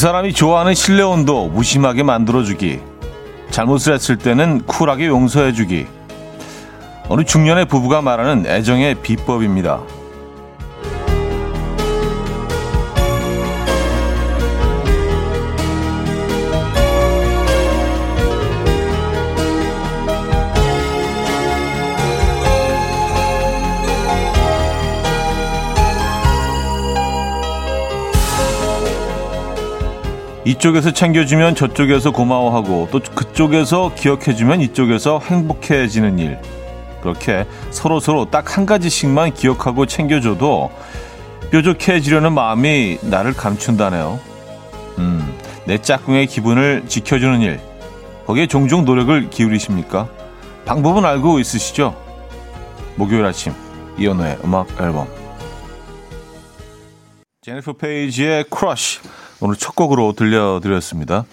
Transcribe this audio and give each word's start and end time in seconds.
그 0.00 0.02
사람이 0.02 0.32
좋아하는 0.32 0.72
실내 0.72 1.02
온도 1.02 1.48
무심하게 1.48 2.04
만들어주기. 2.04 2.80
잘못을 3.50 3.92
했을 3.92 4.16
때는 4.16 4.62
쿨하게 4.62 5.08
용서해주기. 5.08 5.86
어느 7.10 7.22
중년의 7.22 7.66
부부가 7.66 8.00
말하는 8.00 8.46
애정의 8.46 8.94
비법입니다. 8.94 9.82
이쪽에서 30.44 30.92
챙겨주면 30.92 31.54
저쪽에서 31.54 32.12
고마워하고 32.12 32.88
또 32.90 33.00
그쪽에서 33.14 33.92
기억해주면 33.94 34.60
이쪽에서 34.62 35.20
행복해지는 35.20 36.18
일. 36.18 36.38
그렇게 37.02 37.46
서로서로 37.70 38.30
딱 38.30 38.56
한 38.56 38.66
가지씩만 38.66 39.32
기억하고 39.34 39.86
챙겨줘도 39.86 40.70
뾰족해지려는 41.50 42.32
마음이 42.32 42.98
나를 43.02 43.32
감춘다네요. 43.34 44.18
음, 44.98 45.38
내 45.66 45.78
짝꿍의 45.78 46.26
기분을 46.26 46.84
지켜주는 46.88 47.40
일. 47.42 47.60
거기에 48.26 48.46
종종 48.46 48.84
노력을 48.84 49.28
기울이십니까? 49.30 50.08
방법은 50.64 51.04
알고 51.04 51.38
있으시죠? 51.40 51.96
목요일 52.96 53.24
아침 53.24 53.52
이연우의 53.98 54.38
음악 54.44 54.68
앨범 54.80 55.06
제니퍼 57.42 57.72
페이지의 57.72 58.44
Crush 58.50 59.00
오늘 59.40 59.56
첫 59.56 59.74
곡으로 59.74 60.12
들려드렸습니다. 60.12 61.24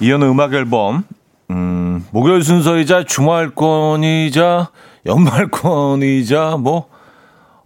이현우 0.00 0.26
음악 0.26 0.54
앨범 0.54 1.04
음, 1.50 2.04
목요일 2.10 2.42
순서이자 2.42 3.04
주말권이자 3.04 4.70
연말권이자 5.06 6.56
뭐 6.58 6.88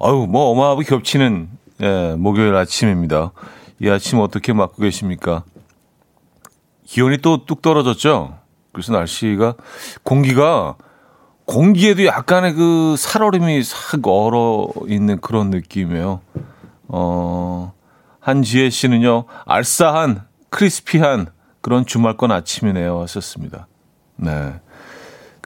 아유 0.00 0.26
뭐 0.28 0.50
어마어마하게 0.50 0.84
겹치는 0.84 1.48
예, 1.80 2.14
목요일 2.18 2.54
아침입니다. 2.54 3.32
이 3.80 3.88
아침 3.88 4.18
어떻게 4.18 4.52
맞고 4.52 4.82
계십니까? 4.82 5.44
기온이 6.84 7.18
또 7.18 7.44
뚝 7.46 7.62
떨어졌죠. 7.62 8.34
그래서 8.72 8.92
날씨가 8.92 9.54
공기가 10.02 10.76
공기에도 11.46 12.04
약간의 12.04 12.54
그 12.54 12.94
살얼음이 12.98 13.62
싹 13.62 14.06
얼어 14.06 14.68
있는 14.86 15.18
그런 15.20 15.50
느낌이에요. 15.50 16.20
어, 16.88 17.72
한지혜 18.28 18.68
씨는요, 18.68 19.24
알싸한, 19.46 20.20
크리스피한 20.50 21.28
그런 21.62 21.86
주말권 21.86 22.30
아침이네요. 22.30 23.00
하셨습니다. 23.00 23.68
네. 24.16 24.60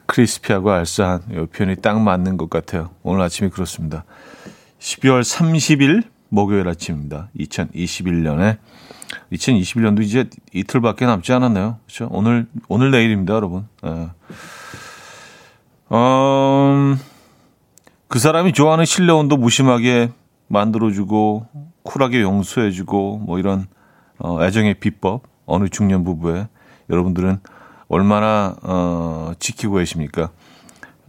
크리스피하고 0.05 0.69
알싸한 0.69 1.21
이 1.31 1.45
표현이 1.45 1.77
딱 1.77 2.01
맞는 2.01 2.35
것 2.35 2.49
같아요. 2.49 2.89
오늘 3.01 3.21
아침이 3.21 3.49
그렇습니다. 3.51 4.03
12월 4.79 5.21
30일 5.21 6.03
목요일 6.27 6.67
아침입니다. 6.67 7.29
2021년에 7.39 8.57
2021년도 9.31 10.03
이제 10.03 10.29
이틀밖에 10.53 11.05
남지 11.05 11.31
않았네요. 11.31 11.77
그렇죠? 11.85 12.09
오늘 12.11 12.47
오늘 12.67 12.91
내일입니다, 12.91 13.33
여러분. 13.33 13.65
네. 13.81 14.09
음, 15.93 16.99
그 18.09 18.19
사람이 18.19 18.51
좋아하는 18.51 18.83
실내 18.83 19.13
온도 19.13 19.37
무심하게 19.37 20.11
만들어주고 20.49 21.72
쿨하게 21.83 22.21
용서해주고 22.21 23.19
뭐 23.19 23.39
이런 23.39 23.67
어, 24.19 24.43
애정의 24.43 24.75
비법 24.75 25.23
어느 25.45 25.67
중년 25.69 26.03
부부에 26.03 26.47
여러분들은 26.89 27.39
얼마나 27.89 28.55
어, 28.63 29.33
지키고 29.39 29.75
계십니까? 29.75 30.29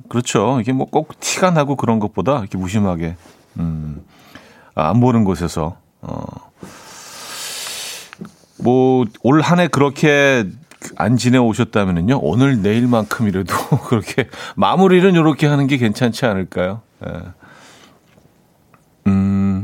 그렇죠. 0.09 0.59
이게 0.61 0.73
뭐 0.73 0.87
꼭 0.87 1.19
티가 1.21 1.51
나고 1.53 1.77
그런 1.77 1.99
것보다 1.99 2.41
이렇게 2.41 2.59
무심하게 2.59 3.17
음, 3.59 4.03
안 4.75 5.01
보는 5.01 5.25
곳에서 5.25 5.77
어, 6.03 6.25
뭐올 8.59 9.41
한 9.43 9.61
해 9.61 9.69
그렇게 9.69 10.45
안 10.97 11.17
지내오셨다면요 11.17 12.19
오늘 12.21 12.61
내일만큼이라도 12.63 13.55
그렇게 13.89 14.29
마무리는 14.57 15.13
이렇게 15.15 15.47
하는 15.47 15.67
게 15.67 15.77
괜찮지 15.79 16.27
않을까요? 16.27 16.83
예. 17.07 17.11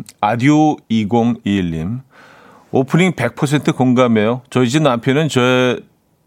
음, 0.00 0.04
아디오 0.20 0.76
2021님. 0.90 2.00
오프닝 2.72 3.12
100% 3.12 3.76
공감해요. 3.76 4.42
저희 4.50 4.68
집 4.68 4.82
남편은 4.82 5.28
저에 5.28 5.80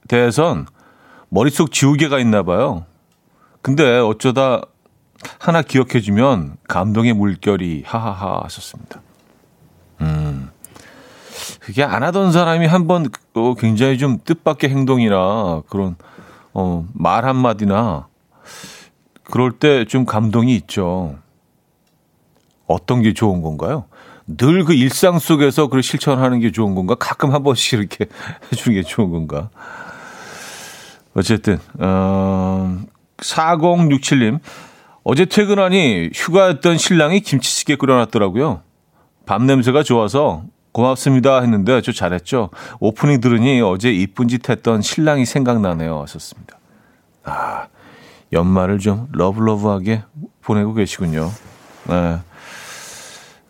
대해선 0.08 0.68
머릿속 1.30 1.72
지우개가 1.72 2.20
있나 2.20 2.44
봐요. 2.44 2.86
근데 3.62 3.98
어쩌다 4.00 4.62
하나 5.40 5.62
기억해주면 5.62 6.58
감동의 6.68 7.14
물결이 7.14 7.84
하하하 7.86 8.42
하셨습니다. 8.44 9.02
음. 10.02 10.50
그게 11.62 11.84
안 11.84 12.04
하던 12.04 12.32
사람이 12.34 12.68
한번 12.68 13.08
어, 13.34 13.56
굉장히 13.56 13.98
좀 13.98 14.20
뜻밖의 14.24 14.70
행동이나 14.70 15.64
그런 15.70 15.96
어, 16.54 16.86
말 16.94 17.26
한마디나 17.26 18.08
그럴 19.24 19.54
때 19.54 19.86
좀 19.86 20.06
감동이 20.06 20.54
있죠. 20.58 21.16
어떤 22.68 23.02
게 23.02 23.14
좋은 23.14 23.42
건가요? 23.42 23.86
늘 24.28 24.64
그 24.64 24.74
일상 24.74 25.20
속에서 25.20 25.66
그걸 25.68 25.84
실천하는 25.84 26.40
게 26.40 26.52
좋은 26.52 26.76
건가? 26.76 26.96
가끔 26.96 27.34
한 27.34 27.44
번씩 27.44 27.80
이렇게 27.80 28.06
해주는 28.52 28.82
게 28.82 28.88
좋은 28.88 29.12
건가? 29.12 29.50
어쨌든, 31.14 31.60
어, 31.80 32.80
4067님. 33.18 34.40
어제 35.04 35.26
퇴근하니 35.26 36.12
휴가였던 36.14 36.78
신랑이 36.78 37.20
김치찌개 37.20 37.76
끓여놨더라고요. 37.76 38.62
밤 39.26 39.46
냄새가 39.46 39.84
좋아서 39.84 40.44
고맙습니다 40.72 41.42
했는데 41.42 41.82
저 41.82 41.92
잘했죠. 41.92 42.50
오프닝 42.80 43.20
들으니 43.20 43.62
어제 43.62 43.92
이쁜 43.92 44.28
짓 44.30 44.50
했던 44.50 44.82
신랑이 44.82 45.26
생각나네요. 45.26 46.02
하셨습니다. 46.04 46.58
아, 47.26 47.68
연말을 48.32 48.80
좀 48.80 49.08
lovely하게 49.12 50.04
보내고 50.42 50.74
계시군요. 50.74 51.30
네. 51.90 52.20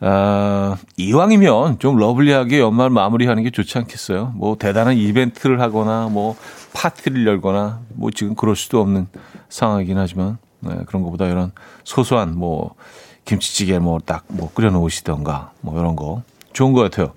아, 0.05 0.75
이왕이면 0.97 1.79
좀 1.79 1.95
lovely하게 1.95 2.59
연말 2.59 2.89
마무리하는 2.89 3.41
게 3.43 3.51
좋지 3.51 3.77
않겠어요? 3.77 4.33
뭐 4.35 4.57
대단한 4.57 4.97
이벤트를 4.97 5.61
하거나 5.61 6.09
뭐 6.11 6.35
파티를 6.73 7.25
열거나 7.25 7.79
뭐 7.93 8.11
지금 8.11 8.35
그럴 8.35 8.57
수도 8.57 8.81
없는 8.81 9.07
상황이긴 9.47 9.97
하지만 9.97 10.39
네, 10.59 10.75
그런 10.87 11.03
것보다 11.03 11.27
이런 11.27 11.53
소소한 11.85 12.37
뭐 12.37 12.75
김치찌개 13.23 13.79
뭐 13.79 13.99
딱뭐 13.99 14.23
뭐 14.27 14.51
끓여 14.53 14.71
놓으시던가 14.71 15.51
뭐 15.61 15.79
이런 15.79 15.95
거 15.95 16.23
좋은 16.51 16.73
것 16.73 16.81
같아요. 16.81 17.13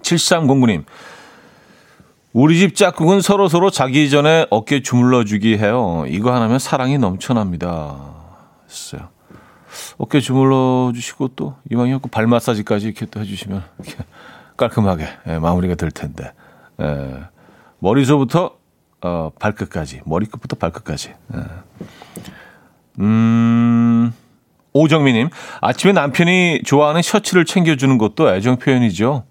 7309님. 0.00 0.84
우리 2.32 2.58
집 2.58 2.74
짝꿍은 2.74 3.20
서로 3.20 3.48
서로 3.48 3.70
자기 3.70 4.08
전에 4.08 4.46
어깨 4.48 4.80
주물러 4.80 5.24
주기 5.24 5.58
해요. 5.58 6.04
이거 6.08 6.34
하나면 6.34 6.58
사랑이 6.58 6.96
넘쳐납니다. 6.96 7.98
했어요. 8.66 9.15
어깨 9.98 10.20
주물러 10.20 10.92
주시고 10.94 11.28
또 11.36 11.56
이왕이면 11.70 12.00
발 12.10 12.26
마사지까지 12.26 12.86
이렇게 12.86 13.06
또 13.06 13.20
해주시면 13.20 13.62
이렇게 13.78 14.04
깔끔하게 14.56 15.08
예, 15.28 15.38
마무리가 15.38 15.74
될 15.74 15.90
텐데 15.90 16.32
예, 16.80 17.24
머리서부터 17.78 18.56
어, 19.02 19.30
발끝까지 19.38 20.02
머리끝부터 20.04 20.56
발끝까지. 20.56 21.14
예. 21.34 21.40
음. 23.00 24.12
오정미님, 24.76 25.30
아침에 25.62 25.94
남편이 25.94 26.62
좋아하는 26.66 27.00
셔츠를 27.00 27.46
챙겨주는 27.46 27.96
것도 27.96 28.34
애정 28.34 28.58
표현이죠. 28.58 29.24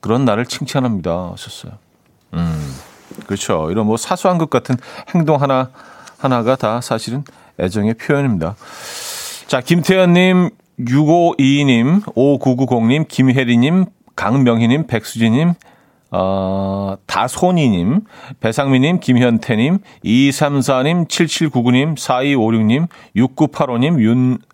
그런 0.00 0.24
나를 0.24 0.46
칭찬합니다. 0.46 1.32
하셨어요. 1.32 1.72
음, 2.32 2.74
그렇죠. 3.26 3.70
이런 3.70 3.84
뭐 3.84 3.98
사소한 3.98 4.38
것 4.38 4.48
같은 4.48 4.76
행동 5.14 5.42
하나, 5.42 5.70
하나가 6.16 6.56
다 6.56 6.80
사실은 6.80 7.22
애정의 7.60 7.94
표현입니다. 7.94 8.56
자, 9.48 9.62
김태현님, 9.62 10.50
6522님, 10.78 12.02
5990님, 12.14 13.08
김혜리님, 13.08 13.86
강명희님, 14.14 14.86
백수진님, 14.86 15.54
어, 16.10 16.96
다손이님, 17.06 18.02
배상미님, 18.40 19.00
김현태님, 19.00 19.78
2234님, 20.04 21.08
7799님, 21.08 21.96
4256님, 21.96 22.88
6985님, 23.16 23.98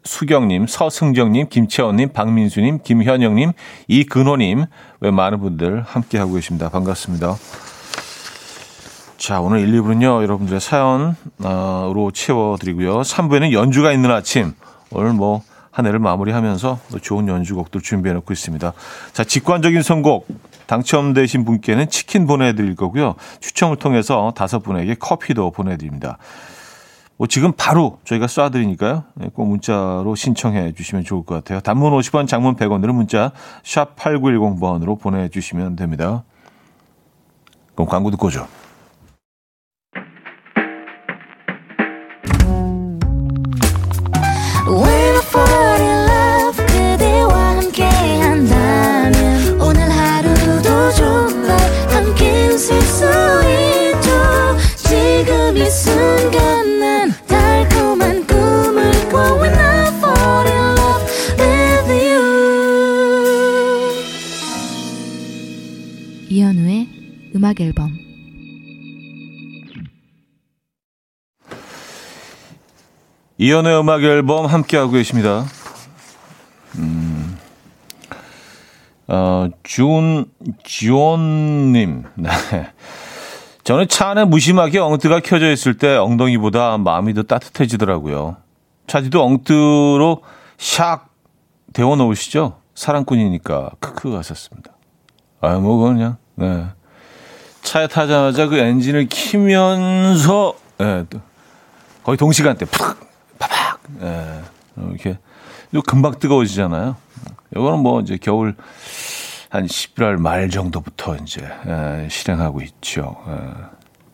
윤수경님, 0.04 0.68
서승정님, 0.68 1.48
김채원님, 1.48 2.10
박민수님, 2.12 2.78
김현영님, 2.84 3.50
이근호님, 3.88 4.66
왜 5.00 5.10
많은 5.10 5.40
분들 5.40 5.82
함께하고 5.82 6.34
계십니다. 6.34 6.68
반갑습니다. 6.68 7.34
자, 9.16 9.40
오늘 9.40 9.58
1, 9.58 9.72
2부는요, 9.82 10.22
여러분들의 10.22 10.60
사연으로 10.60 12.12
채워드리고요. 12.12 13.00
3부에는 13.00 13.50
연주가 13.50 13.90
있는 13.90 14.12
아침, 14.12 14.54
오늘 14.94 15.12
뭐 15.12 15.42
한 15.74 15.86
해를 15.86 15.98
마무리하면서 15.98 16.78
좋은 17.02 17.26
연주곡들 17.26 17.80
준비해 17.80 18.14
놓고 18.14 18.32
있습니다. 18.32 18.72
자, 19.12 19.24
직관적인 19.24 19.82
선곡 19.82 20.28
당첨되신 20.66 21.44
분께는 21.44 21.90
치킨 21.90 22.28
보내드릴 22.28 22.76
거고요. 22.76 23.16
추첨을 23.40 23.76
통해서 23.76 24.32
다섯 24.36 24.60
분에게 24.60 24.94
커피도 24.94 25.50
보내드립니다. 25.50 26.18
뭐 27.16 27.26
지금 27.26 27.52
바로 27.56 27.98
저희가 28.04 28.26
쏴드리니까요. 28.26 29.02
네, 29.14 29.30
꼭 29.34 29.46
문자로 29.46 30.14
신청해 30.14 30.74
주시면 30.74 31.02
좋을 31.02 31.24
것 31.24 31.34
같아요. 31.34 31.58
단문 31.58 31.92
50원, 31.92 32.28
장문 32.28 32.54
100원으로 32.54 32.92
문자 32.92 33.32
샵 33.64 33.96
8910번으로 33.96 35.00
보내주시면 35.00 35.74
됩니다. 35.74 36.22
그럼 37.74 37.88
광고 37.88 38.12
듣고 38.12 38.28
오죠. 38.28 38.46
음악 67.44 67.60
앨범 67.60 67.90
이연의 73.36 73.78
음악 73.80 74.02
앨범 74.02 74.46
함께하고 74.46 74.92
계십니다. 74.92 75.44
음, 76.76 77.36
어, 79.08 79.50
준, 79.62 80.24
지원님. 80.64 82.04
네. 82.14 82.30
저는 83.64 83.88
차 83.88 84.08
안에 84.08 84.24
무심하게 84.24 84.78
엉뜨가 84.78 85.20
켜져 85.20 85.52
있을 85.52 85.76
때 85.76 85.96
엉덩이보다 85.96 86.78
마음이 86.78 87.12
더 87.12 87.24
따뜻해지더라고요. 87.24 88.36
차지도 88.86 89.22
엉뜨로 89.22 90.22
샥 90.56 91.00
데워 91.74 91.96
놓으시죠? 91.96 92.58
사랑꾼이니까. 92.74 93.72
크크 93.80 94.14
하셨습니다. 94.14 94.72
아, 95.42 95.58
뭐, 95.58 95.76
그냥, 95.76 96.16
네. 96.36 96.68
차에 97.64 97.88
타자마자 97.88 98.46
그 98.46 98.56
엔진을 98.56 99.06
키면서 99.06 100.54
예, 100.80 101.04
거의 102.04 102.16
동시간대 102.16 102.66
팍 102.66 102.96
파박 103.38 103.80
예, 104.02 104.42
이렇게 104.76 105.18
금방 105.86 106.18
뜨거워지잖아요. 106.18 106.96
이거는 107.56 107.80
뭐 107.80 108.00
이제 108.00 108.16
겨울 108.20 108.54
한 109.48 109.66
11월 109.66 110.16
말 110.18 110.50
정도부터 110.50 111.16
이제 111.16 111.40
예, 111.66 112.06
실행하고 112.10 112.60
있죠. 112.62 113.16
예, 113.28 113.50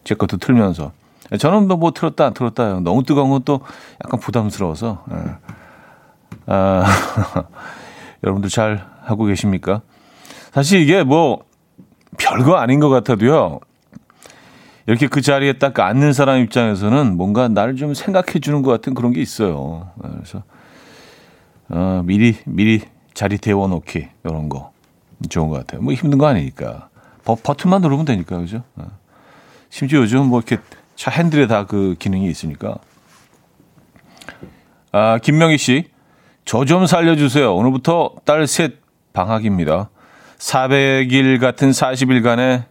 제 0.04 0.14
것도 0.14 0.36
틀면서 0.38 0.92
예, 1.32 1.36
저는 1.36 1.66
뭐, 1.68 1.76
뭐 1.76 1.90
틀었다 1.92 2.26
안 2.26 2.34
틀었다 2.34 2.80
너무 2.80 3.02
뜨거운 3.02 3.30
건 3.30 3.42
또 3.44 3.60
약간 4.04 4.20
부담스러워서 4.20 5.04
예. 5.12 5.16
아, 6.46 6.84
여러분들 8.22 8.48
잘 8.48 8.86
하고 9.02 9.24
계십니까? 9.24 9.82
사실 10.52 10.80
이게 10.80 11.02
뭐 11.02 11.42
별거 12.20 12.56
아닌 12.56 12.80
것 12.80 12.88
같아도요. 12.90 13.60
이렇게 14.86 15.06
그 15.08 15.20
자리에 15.20 15.54
딱 15.54 15.78
앉는 15.78 16.12
사람 16.12 16.38
입장에서는 16.40 17.16
뭔가 17.16 17.48
나를 17.48 17.76
좀 17.76 17.94
생각해 17.94 18.40
주는 18.40 18.62
것 18.62 18.70
같은 18.70 18.94
그런 18.94 19.12
게 19.12 19.20
있어요. 19.20 19.90
그래서 20.00 20.42
어, 21.68 22.02
미리 22.04 22.36
미리 22.44 22.82
자리 23.14 23.38
데워 23.38 23.68
놓기 23.68 24.08
이런 24.24 24.48
거 24.48 24.72
좋은 25.28 25.48
것 25.48 25.56
같아요. 25.58 25.82
뭐 25.82 25.92
힘든 25.92 26.18
거 26.18 26.26
아니니까 26.26 26.88
버, 27.24 27.36
버튼만 27.36 27.80
누르면 27.82 28.04
되니까 28.04 28.38
그죠? 28.38 28.62
어. 28.76 28.86
심지어 29.70 30.00
요즘 30.00 30.26
뭐 30.26 30.40
이렇게 30.40 30.58
차 30.96 31.10
핸들에 31.10 31.46
다 31.46 31.64
그 31.64 31.94
기능이 31.98 32.28
있으니까. 32.28 32.76
아 34.92 35.18
김명희 35.18 35.56
씨, 35.58 35.88
저 36.44 36.64
좀 36.64 36.86
살려주세요. 36.86 37.54
오늘부터 37.54 38.16
딸 38.24 38.46
셋 38.46 38.74
방학입니다. 39.12 39.88
400일 40.40 41.40
같은 41.40 41.70
40일간의 41.70 42.64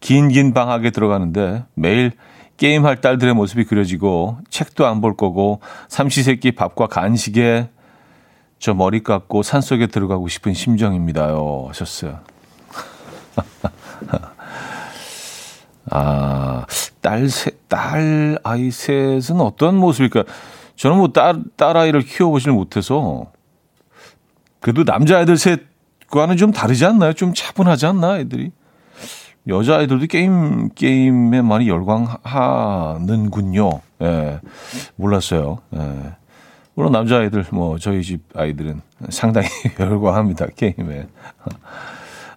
긴긴 0.00 0.54
방학에 0.54 0.90
들어가는데 0.90 1.64
매일 1.74 2.12
게임할 2.56 3.00
딸들의 3.00 3.34
모습이 3.34 3.64
그려지고 3.64 4.38
책도 4.48 4.86
안 4.86 5.00
볼 5.00 5.16
거고 5.16 5.60
삼시세끼 5.88 6.52
밥과 6.52 6.86
간식에 6.86 7.68
저 8.58 8.74
머리 8.74 9.02
깎고 9.02 9.42
산속에 9.42 9.86
들어가고 9.86 10.28
싶은 10.28 10.54
심정입니다요. 10.54 11.66
하셨어요. 11.68 12.20
아, 15.90 16.66
딸 17.00 17.28
셋, 17.28 17.68
딸 17.68 18.38
아이 18.42 18.70
셋은 18.70 19.40
어떤 19.40 19.76
모습일까? 19.76 20.24
저는 20.76 20.98
뭐 20.98 21.08
딸, 21.08 21.42
딸 21.56 21.76
아이를 21.76 22.02
키워보질 22.02 22.52
못해서 22.52 23.26
그래도 24.60 24.84
남자아이들 24.84 25.38
셋 25.38 25.69
그거와는 26.10 26.36
좀 26.36 26.50
다르지 26.50 26.84
않나요? 26.84 27.12
좀 27.12 27.32
차분하지 27.34 27.86
않나, 27.86 28.18
애들이? 28.18 28.50
여자 29.48 29.78
아이들도 29.78 30.06
게임, 30.06 30.68
게임에 30.74 31.40
많이 31.40 31.68
열광하는군요. 31.68 33.70
예. 34.02 34.40
몰랐어요. 34.96 35.58
예. 35.76 36.12
물론 36.74 36.90
남자 36.92 37.18
아이들, 37.18 37.44
뭐, 37.52 37.78
저희 37.78 38.02
집 38.02 38.22
아이들은 38.34 38.82
상당히 39.08 39.46
열광합니다, 39.78 40.46
게임에. 40.56 41.06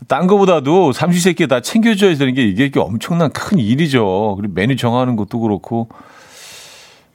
딴 0.07 0.27
거보다도 0.27 0.91
삼시세끼 0.91 1.47
다 1.47 1.61
챙겨줘야 1.61 2.15
되는 2.15 2.35
게 2.35 2.43
이게 2.43 2.69
엄청난 2.79 3.31
큰 3.31 3.57
일이죠. 3.57 4.35
그리고 4.37 4.53
메뉴 4.53 4.75
정하는 4.75 5.15
것도 5.15 5.39
그렇고. 5.39 5.89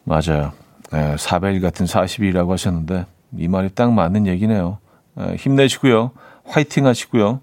맞아요. 0.05 0.51
예, 0.95 1.15
400일 1.17 1.63
같은 1.63 1.87
40일이라고 1.87 2.49
하셨는데, 2.49 3.07
이 3.37 3.47
말이 3.47 3.69
딱 3.75 3.93
맞는 3.93 4.27
얘기네요. 4.27 4.79
예, 5.21 5.37
힘내시고요. 5.37 6.11
화이팅 6.49 6.87
하시고요. 6.87 7.41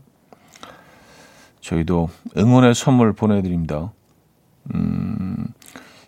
저희도 1.61 2.09
응원의 2.37 2.75
선물 2.75 3.13
보내드립니다. 3.13 3.91
음, 4.73 5.47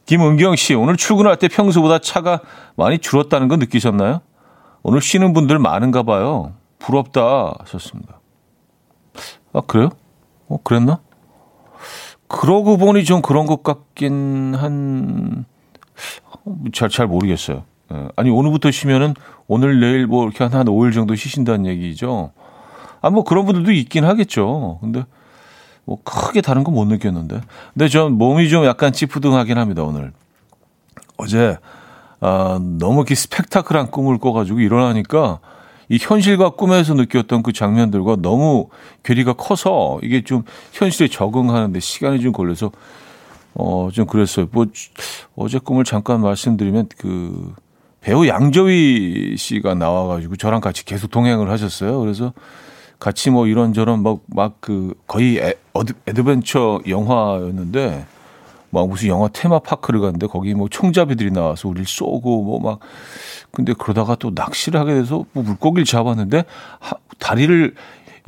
김은경 0.06 0.56
씨, 0.56 0.74
오늘 0.74 0.98
출근할 0.98 1.38
때 1.38 1.48
평소보다 1.48 2.00
차가 2.00 2.42
많이 2.76 2.98
줄었다는 3.00 3.48
거 3.48 3.58
느끼셨나요? 3.58 4.22
오늘 4.84 5.02
쉬는 5.02 5.34
분들 5.34 5.60
많은가 5.60 6.04
봐요. 6.04 6.54
부럽다 6.80 7.56
하셨습니다. 7.60 8.20
아, 9.54 9.62
그래요? 9.62 9.90
어, 10.48 10.58
그랬나? 10.64 11.00
그러고 12.28 12.78
보니 12.78 13.04
좀 13.04 13.22
그런 13.22 13.46
것 13.48 13.64
같긴 13.64 14.54
한, 14.56 15.46
잘, 16.74 16.90
잘 16.90 17.08
모르겠어요. 17.08 17.64
예, 17.94 18.08
아니, 18.16 18.30
오늘부터 18.30 18.72
쉬면은 18.72 19.14
오늘, 19.48 19.80
내일 19.80 20.08
뭐 20.08 20.24
이렇게 20.26 20.44
한, 20.44 20.54
한 20.54 20.68
5일 20.68 20.94
정도 20.94 21.16
쉬신다는 21.16 21.66
얘기죠. 21.66 22.32
아, 23.02 23.10
뭐 23.10 23.24
그런 23.24 23.46
분들도 23.46 23.72
있긴 23.72 24.06
하겠죠. 24.06 24.80
근데 24.82 25.06
뭐 25.86 25.98
크게 26.04 26.42
다른 26.42 26.64
건 26.64 26.74
못 26.74 26.86
느꼈는데. 26.86 27.42
근데 27.74 27.88
전 27.88 28.14
몸이 28.14 28.50
좀 28.50 28.66
약간 28.66 28.92
찌푸둥하긴 28.92 29.58
합니다, 29.58 29.84
오늘. 29.84 30.12
어제, 31.18 31.58
아, 32.20 32.60
너무 32.62 32.98
이렇게 33.00 33.16
스펙타클한 33.16 33.92
꿈을 33.92 34.18
꿔가지고 34.18 34.60
일어나니까 34.60 35.40
이 35.90 35.98
현실과 36.00 36.50
꿈에서 36.52 36.94
느꼈던 36.96 37.44
그 37.44 37.54
장면들과 37.54 38.18
너무 38.22 38.68
괴리가 39.04 39.34
커서 39.34 40.00
이게 40.04 40.22
좀 40.24 40.44
현실에 40.74 41.08
적응하는데 41.08 41.80
시간이 41.80 42.20
좀 42.20 42.34
걸려서 42.34 42.72
어, 43.54 43.90
좀 43.94 44.06
그랬어요. 44.06 44.48
뭐, 44.52 44.66
어제 45.36 45.58
꿈을 45.60 45.84
잠깐 45.86 46.22
말씀드리면 46.22 46.90
그 46.98 47.54
배우 48.02 48.28
양조위 48.28 49.36
씨가 49.38 49.74
나와가지고 49.76 50.36
저랑 50.36 50.62
같이 50.62 50.86
계속 50.86 51.10
동행을 51.10 51.50
하셨어요. 51.50 52.00
그래서 52.00 52.34
같이 53.00 53.30
뭐 53.30 53.48
이런저런 53.48 54.02
막, 54.04 54.20
막 54.28 54.56
그 54.60 54.94
거의 55.08 55.38
애, 55.38 55.54
애드벤처 56.08 56.82
영화였는데 56.88 58.06
막 58.70 58.90
무슨 58.90 59.08
영화 59.10 59.28
테마파크를 59.30 60.02
갔는데 60.02 60.28
거기 60.28 60.54
뭐 60.54 60.68
총잡이들이 60.70 61.32
나와서 61.32 61.70
우리를 61.70 61.86
쏘고 61.88 62.44
뭐 62.44 62.60
막 62.60 62.80
근데 63.52 63.74
그러다가 63.74 64.16
또 64.16 64.32
낚시를 64.36 64.80
하게 64.80 64.94
돼서 64.96 65.26
뭐 65.34 65.44
물고기를 65.44 65.86
잡았는데 65.86 66.44
하, 66.80 66.96
다리를 67.20 67.74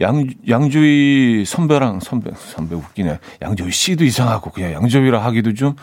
양, 0.01 0.25
양조위 0.47 1.43
선배랑 1.45 1.99
선배, 1.99 2.31
선배 2.37 2.73
웃기네. 2.75 3.19
양조위 3.41 3.71
씨도 3.71 4.05
이상하고 4.05 4.51
그냥 4.51 4.71
양조위라 4.73 5.21
하기도 5.25 5.53
좀 5.53 5.75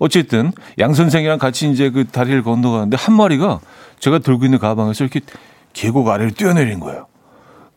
어쨌든 0.00 0.52
양 0.78 0.92
선생이랑 0.92 1.38
같이 1.38 1.70
이제 1.70 1.88
그 1.90 2.06
다리를 2.06 2.42
건너가는데 2.42 2.96
한 2.98 3.16
마리가 3.16 3.60
제가 4.00 4.18
들고 4.18 4.44
있는 4.44 4.58
가방에서 4.58 5.02
이렇게 5.04 5.20
계곡 5.72 6.08
아래를 6.08 6.32
뛰어내린 6.32 6.78
거예요. 6.78 7.06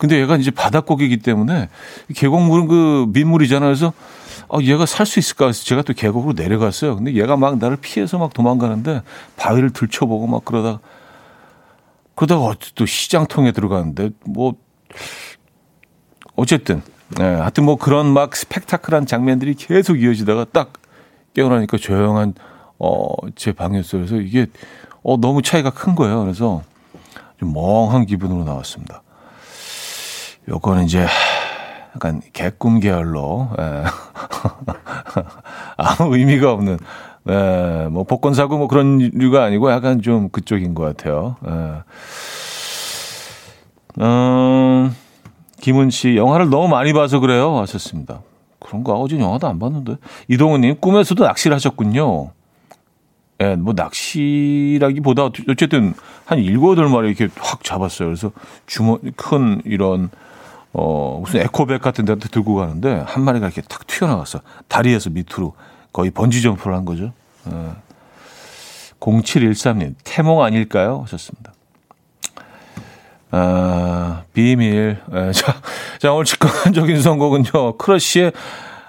근데 0.01 0.20
얘가 0.20 0.36
이제 0.36 0.50
바닷고기이기 0.50 1.17
때문에 1.17 1.70
계곡물은 2.15 2.67
그 2.67 3.05
민물이잖아요. 3.13 3.70
그래서 3.70 3.93
아, 4.50 4.58
얘가 4.60 4.88
살 4.88 5.05
수 5.05 5.20
있을까 5.20 5.46
해서 5.46 5.63
제가 5.63 5.84
또 5.84 5.93
계곡으로 5.93 6.34
내려갔어요. 6.34 6.96
근데 6.96 7.13
얘가 7.13 7.38
막 7.38 7.60
나를 7.60 7.77
피해서 7.77 8.17
막 8.17 8.34
도망가는데 8.34 9.03
바위를 9.38 9.70
들춰보고 9.74 10.25
막 10.25 10.43
그러다가 10.43 10.79
그러다가 12.15 12.55
또 12.74 12.88
시장통에 12.88 13.51
들어가는데 13.51 14.10
뭐 14.25 14.55
어쨌든 16.36 16.81
네, 17.20 17.24
하여튼 17.24 17.65
뭐 17.65 17.75
그런 17.75 18.08
막 18.08 18.36
스펙타클한 18.36 19.05
장면들이 19.05 19.53
계속 19.53 20.01
이어지다가 20.01 20.48
딱 20.51 20.74
깨어나니까 21.36 21.77
조용한 21.77 22.34
어, 22.79 23.13
제 23.36 23.51
방이었어요. 23.51 24.01
그래서 24.01 24.15
이게 24.15 24.48
어, 25.03 25.17
너무 25.17 25.43
차이가 25.43 25.70
큰 25.70 25.93
거예요. 25.93 26.22
그래서 26.22 26.63
좀 27.39 27.53
멍한 27.53 28.08
기분으로 28.08 28.46
나왔습니다. 28.46 29.03
요거는 30.50 30.86
이제 30.86 31.06
약간 31.96 32.22
개꿈 32.34 32.80
계열로 32.80 33.50
예. 33.60 33.84
아무 35.78 36.16
의미가 36.16 36.52
없는 36.52 36.80
예, 37.30 37.88
뭐 37.92 38.04
복권 38.04 38.34
사고 38.34 38.58
뭐 38.58 38.68
그런 38.68 38.98
류가 38.98 39.44
아니고 39.44 39.72
약간 39.72 40.02
좀 40.02 40.30
그쪽인 40.30 40.74
것 40.74 40.84
같아요. 40.84 41.36
예. 41.48 41.84
음, 44.02 44.96
김은 45.60 45.90
씨 45.90 46.16
영화를 46.16 46.50
너무 46.50 46.68
많이 46.68 46.94
봐서 46.94 47.20
그래요. 47.20 47.60
하셨습니다. 47.60 48.22
그런가 48.60 48.94
어제 48.94 49.20
영화도 49.20 49.48
안 49.48 49.60
봤는데 49.60 49.98
이동훈님 50.28 50.78
꿈에서도 50.80 51.24
낚시를 51.24 51.56
하셨군요. 51.56 52.32
예, 53.42 53.56
뭐 53.56 53.74
낚시라기보다 53.76 55.30
어쨌든 55.50 55.94
한 56.26 56.40
일곱 56.40 56.80
마리 56.80 57.10
이렇게 57.10 57.28
확 57.40 57.64
잡았어요. 57.64 58.08
그래서 58.08 58.32
주머 58.66 58.98
큰 59.16 59.62
이런 59.66 60.10
어 60.74 61.20
무슨 61.22 61.42
에코백 61.42 61.82
같은 61.82 62.06
데한테 62.06 62.30
들고 62.30 62.56
가는데 62.56 63.04
한 63.06 63.24
마리가 63.24 63.48
이렇게 63.48 63.62
탁 63.62 63.86
튀어나왔어. 63.88 64.40
다리에서 64.68 65.10
밑으로 65.10 65.54
거의 65.92 66.12
번지 66.12 66.42
점프를 66.42 66.75
한 66.75 66.86
거죠. 66.86 67.12
예. 67.51 67.54
0713님 69.00 69.96
태몽 70.04 70.44
아닐까요? 70.44 71.01
하셨습니다. 71.04 71.54
아, 73.32 74.24
비밀. 74.34 74.98
예, 75.13 75.32
자, 75.34 75.56
자, 76.00 76.12
오늘 76.13 76.25
직관적인 76.25 77.01
선곡은요, 77.01 77.78
크러쉬의 77.78 78.32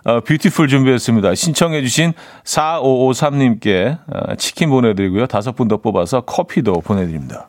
어, 0.05 0.21
뷰티풀 0.21 0.67
준비했습니다. 0.67 1.35
신청해주신 1.37 2.12
4553님께 2.45 3.99
어, 4.12 4.35
치킨 4.35 4.69
보내드리고요. 4.71 5.27
다섯 5.27 5.53
분 5.53 5.69
더 5.69 5.77
뽑아서 5.77 6.23
커피도 6.23 6.81
보내드립니다. 6.81 7.49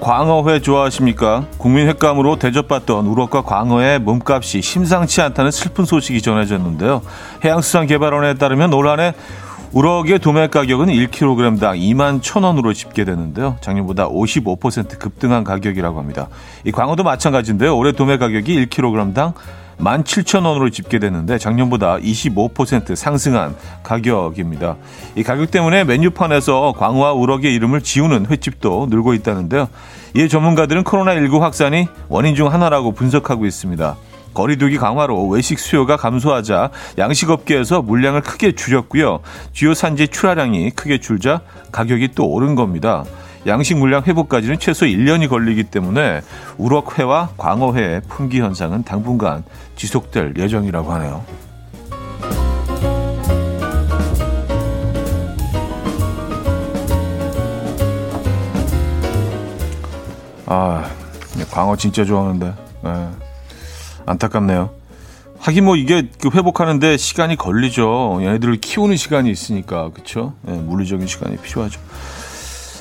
광어회 0.00 0.60
좋아하십니까? 0.60 1.46
국민 1.56 1.88
횟감으로 1.88 2.36
대접받던 2.36 3.06
우럭과 3.06 3.42
광어의 3.42 4.00
몸값이 4.00 4.60
심상치 4.60 5.22
않다는 5.22 5.50
슬픈 5.50 5.84
소식이 5.84 6.20
전해졌는데요. 6.20 7.02
해양수산개발원에 7.44 8.34
따르면 8.34 8.72
올 8.74 8.88
한해 8.88 9.14
우럭의 9.74 10.20
도매 10.20 10.46
가격은 10.46 10.86
1kg당 10.86 11.76
2만 11.80 12.20
1,000원으로 12.20 12.72
집계되는데요. 12.72 13.56
작년보다 13.60 14.08
55% 14.08 15.00
급등한 15.00 15.42
가격이라고 15.42 15.98
합니다. 15.98 16.28
이 16.64 16.70
광어도 16.70 17.02
마찬가지인데요. 17.02 17.76
올해 17.76 17.90
도매 17.90 18.16
가격이 18.16 18.66
1kg당 18.66 19.34
17,000원으로 19.78 20.72
집계됐는데 20.72 21.38
작년보다 21.38 21.96
25% 21.96 22.94
상승한 22.94 23.56
가격입니다. 23.82 24.76
이 25.16 25.24
가격 25.24 25.50
때문에 25.50 25.82
메뉴판에서 25.82 26.74
광어와 26.78 27.12
우럭의 27.14 27.52
이름을 27.56 27.80
지우는 27.80 28.26
횟집도 28.26 28.86
늘고 28.90 29.14
있다는데요. 29.14 29.66
이에 30.14 30.28
전문가들은 30.28 30.84
코로나19 30.84 31.40
확산이 31.40 31.88
원인 32.08 32.36
중 32.36 32.52
하나라고 32.52 32.92
분석하고 32.92 33.44
있습니다. 33.44 33.96
거리두기 34.34 34.76
강화로 34.76 35.28
외식 35.28 35.58
수요가 35.58 35.96
감소하자 35.96 36.70
양식업계에서 36.98 37.82
물량을 37.82 38.20
크게 38.20 38.52
줄였고요. 38.52 39.20
주요 39.52 39.72
산지 39.74 40.08
출하량이 40.08 40.70
크게 40.70 40.98
줄자 40.98 41.40
가격이 41.72 42.10
또 42.14 42.26
오른 42.26 42.54
겁니다. 42.54 43.04
양식 43.46 43.76
물량 43.76 44.02
회복까지는 44.02 44.58
최소 44.58 44.86
1년이 44.86 45.28
걸리기 45.28 45.64
때문에 45.64 46.22
우럭회와 46.56 47.30
광어회의 47.36 48.02
품귀 48.08 48.40
현상은 48.40 48.84
당분간 48.84 49.44
지속될 49.76 50.34
예정이라고 50.36 50.92
하네요. 50.92 51.24
아, 60.46 60.84
광어 61.50 61.76
진짜 61.76 62.04
좋아하는데. 62.04 62.54
네. 62.82 63.23
안타깝네요. 64.06 64.70
하긴 65.38 65.64
뭐 65.64 65.76
이게 65.76 66.08
그 66.20 66.30
회복하는데 66.32 66.96
시간이 66.96 67.36
걸리죠. 67.36 68.18
얘네들을 68.22 68.56
키우는 68.56 68.96
시간이 68.96 69.30
있으니까 69.30 69.90
그렇죠. 69.90 70.34
네, 70.42 70.54
물리적인 70.54 71.06
시간이 71.06 71.36
필요하죠. 71.38 71.80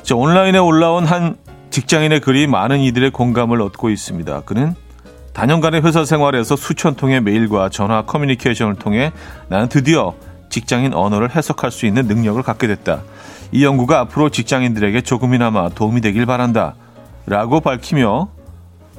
자, 0.03 0.15
온라인에 0.15 0.57
올라온 0.59 1.05
한 1.05 1.37
직장인의 1.71 2.21
글이 2.21 2.47
많은 2.47 2.79
이들의 2.79 3.11
공감을 3.11 3.61
얻고 3.61 3.89
있습니다. 3.89 4.41
그는 4.41 4.75
다년간의 5.33 5.83
회사 5.83 6.05
생활에서 6.05 6.55
수천 6.55 6.95
통의 6.95 7.19
메일과 7.21 7.69
전화 7.69 8.03
커뮤니케이션을 8.03 8.75
통해 8.75 9.11
나는 9.49 9.67
드디어 9.67 10.13
직장인 10.49 10.93
언어를 10.93 11.35
해석할 11.35 11.71
수 11.71 11.85
있는 11.87 12.05
능력을 12.05 12.41
갖게 12.43 12.67
됐다. 12.67 13.01
이 13.51 13.65
연구가 13.65 13.99
앞으로 14.01 14.29
직장인들에게 14.29 15.01
조금이나마 15.01 15.69
도움이 15.69 16.01
되길 16.01 16.25
바란다. 16.25 16.75
라고 17.25 17.59
밝히며 17.59 18.29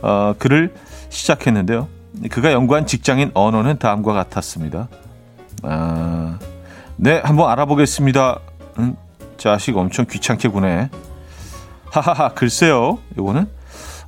어, 0.03 0.35
글을 0.39 0.75
시작했는데요. 1.11 1.94
그가 2.31 2.53
연구한 2.53 2.87
직장인 2.87 3.31
언어는 3.35 3.79
다음과 3.79 4.13
같았습니다. 4.13 4.89
아, 5.63 6.39
네, 6.97 7.21
한번 7.25 7.51
알아보겠습니다. 7.51 8.39
음, 8.79 8.97
자식 9.37 9.77
엄청 9.77 10.07
귀찮게 10.07 10.49
구네. 10.49 10.91
하하하, 11.91 12.31
글쎄요. 12.31 12.99
이거는 13.19 13.49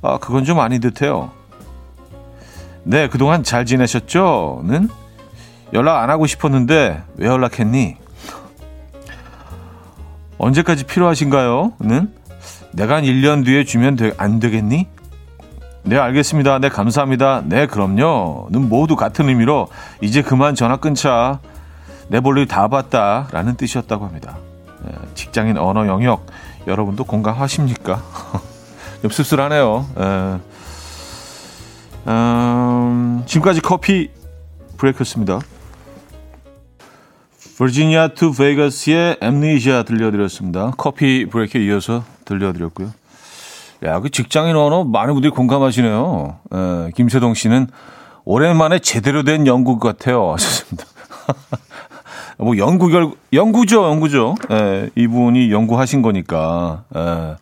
아, 0.01 0.17
그건 0.19 0.45
좀 0.45 0.59
아닌 0.59 0.81
듯해요. 0.81 1.31
네, 2.83 3.09
그동안 3.09 3.43
잘 3.43 3.65
지내셨죠? 3.65 4.61
는 4.63 4.89
연락 5.73 6.01
안 6.01 6.09
하고 6.09 6.25
싶었는데 6.25 7.03
왜 7.15 7.27
연락했니? 7.27 7.97
언제까지 10.37 10.85
필요하신가요? 10.85 11.73
는 11.79 12.13
내가 12.71 12.95
한 12.95 13.03
1년 13.03 13.43
뒤에 13.43 13.65
주면 13.65 13.95
되, 13.95 14.13
안 14.17 14.39
되겠니? 14.39 14.87
네, 15.87 15.97
알겠습니다. 15.97 16.59
네, 16.59 16.67
감사합니다. 16.67 17.43
네, 17.45 17.65
그럼요. 17.65 18.49
는 18.51 18.67
모두 18.67 18.97
같은 18.97 19.29
의미로 19.29 19.69
이제 20.01 20.21
그만 20.21 20.53
전화 20.53 20.75
끊자. 20.75 21.39
내 22.09 22.19
볼일 22.19 22.45
다 22.45 22.67
봤다. 22.67 23.29
라는 23.31 23.55
뜻이었다고 23.55 24.05
합니다. 24.05 24.37
네, 24.83 24.91
직장인 25.15 25.57
언어 25.57 25.87
영역, 25.87 26.25
여러분도 26.67 27.05
공감하십니까? 27.05 28.01
좀 29.01 29.11
씁쓸하네요. 29.11 29.85
네. 29.95 30.39
음, 32.11 33.23
지금까지 33.25 33.61
coffee 33.61 34.11
break였습니다. 34.77 35.39
Virginia 37.57 38.09
to 38.09 38.33
Vegas의 38.33 39.19
Amnesia 39.21 39.83
들려드렸습니다. 39.83 40.73
coffee 40.75 41.25
break에 41.25 41.63
이어서 41.63 42.03
들려드렸고요. 42.25 42.91
야, 43.85 43.99
그 43.99 44.09
직장인 44.09 44.55
언어 44.55 44.83
많은 44.83 45.13
분들이 45.13 45.31
공감하시네요. 45.31 46.39
에, 46.53 46.91
김세동 46.95 47.33
씨는 47.35 47.67
오랜만에 48.25 48.79
제대로 48.79 49.23
된 49.23 49.45
연구 49.47 49.77
같아요. 49.79 50.33
하셨습니다. 50.33 50.85
뭐 52.39 52.57
연구 52.57 52.87
결 52.89 53.11
연구죠, 53.33 53.83
연구죠. 53.83 54.35
에, 54.51 54.89
이분이 54.95 55.51
연구하신 55.51 56.01
거니까. 56.01 56.83
에. 56.95 57.35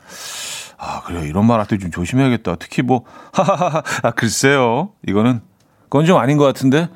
아, 0.77 1.01
그래요. 1.03 1.23
이런 1.25 1.45
말 1.45 1.59
할 1.59 1.67
때 1.67 1.77
좀 1.77 1.89
조심해야겠다. 1.89 2.55
특히 2.59 2.81
뭐 2.81 3.03
하하하 3.33 3.81
아, 4.03 4.11
글쎄요. 4.11 4.89
이거는 5.07 5.41
그건 5.83 6.05
좀 6.05 6.17
아닌 6.17 6.37
것 6.37 6.43
같은데. 6.43 6.89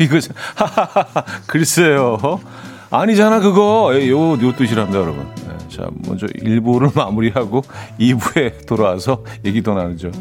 이거 0.00 0.18
하하하 0.56 1.24
글쎄요. 1.46 2.18
아니잖아 2.90 3.40
그거. 3.40 3.92
요, 4.08 4.32
요 4.32 4.52
뜻이랍니다, 4.56 5.00
여러분. 5.00 5.26
자, 5.74 5.90
먼저 6.06 6.26
1부를 6.28 6.94
마무리하고 6.96 7.62
2부에 7.98 8.64
돌아와서 8.66 9.24
얘기 9.44 9.60
더 9.60 9.74
나누죠. 9.74 10.12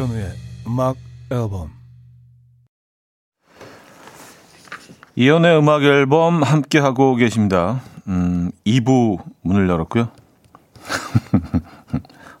이현우의 0.00 0.32
음악 0.66 0.96
앨범 1.30 1.70
이연의 5.14 5.58
음악 5.58 5.82
앨범 5.82 6.42
함께 6.42 6.78
하고 6.78 7.16
계십니다. 7.16 7.82
음, 8.08 8.50
2부 8.66 9.22
문을 9.42 9.68
열었고요. 9.68 10.08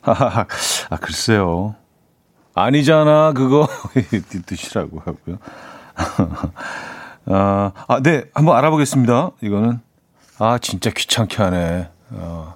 아, 0.00 0.46
글쎄요. 1.02 1.74
아니잖아, 2.54 3.34
그거. 3.34 3.68
뜻이라고 4.46 5.00
하고요. 5.00 5.36
아, 7.26 7.72
아, 7.88 8.00
네, 8.02 8.24
한번 8.32 8.56
알아보겠습니다. 8.56 9.32
이거는. 9.42 9.80
아, 10.38 10.56
진짜 10.56 10.88
귀찮게 10.88 11.42
하네. 11.42 11.90
어. 12.12 12.54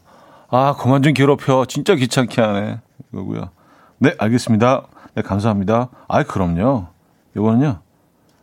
아, 0.48 0.74
그만 0.78 1.02
좀 1.02 1.12
괴롭혀. 1.12 1.66
진짜 1.68 1.94
귀찮게 1.94 2.40
하네. 2.40 2.80
이거고요. 3.12 3.50
네, 3.98 4.14
알겠습니다. 4.18 4.86
네, 5.14 5.22
감사합니다. 5.22 5.88
아, 6.08 6.22
그럼요. 6.24 6.88
이거는요. 7.36 7.80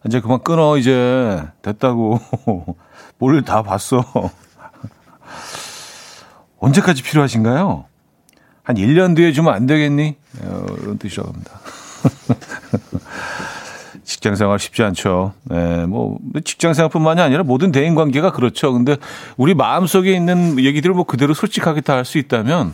이제 0.06 0.20
그만 0.22 0.40
끊어, 0.42 0.78
이제. 0.78 1.44
됐다고. 1.62 2.20
뭘 3.20 3.42
다 3.44 3.62
봤어. 3.62 4.04
언제까지 6.60 7.04
필요하신가요? 7.04 7.86
한 8.64 8.76
1년 8.76 9.16
뒤에 9.16 9.32
주면 9.32 9.54
안 9.54 9.66
되겠니? 9.66 10.18
어, 10.44 10.66
이런 10.82 10.98
뜻이라고 10.98 11.30
합니다. 11.32 11.60
직장 14.04 14.36
생활 14.36 14.60
쉽지 14.60 14.84
않죠. 14.84 15.34
네, 15.46 15.86
뭐, 15.86 16.18
직장 16.44 16.74
생활뿐만이 16.74 17.22
아니라 17.22 17.44
모든 17.44 17.72
대인 17.72 17.96
관계가 17.96 18.32
그렇죠. 18.32 18.74
근데 18.74 18.98
우리 19.38 19.54
마음속에 19.54 20.12
있는 20.14 20.60
얘기들을 20.60 20.94
뭐 20.96 21.06
그대로 21.06 21.34
솔직하게 21.34 21.82
다 21.82 21.94
할 21.96 22.06
수 22.06 22.18
있다면 22.18 22.74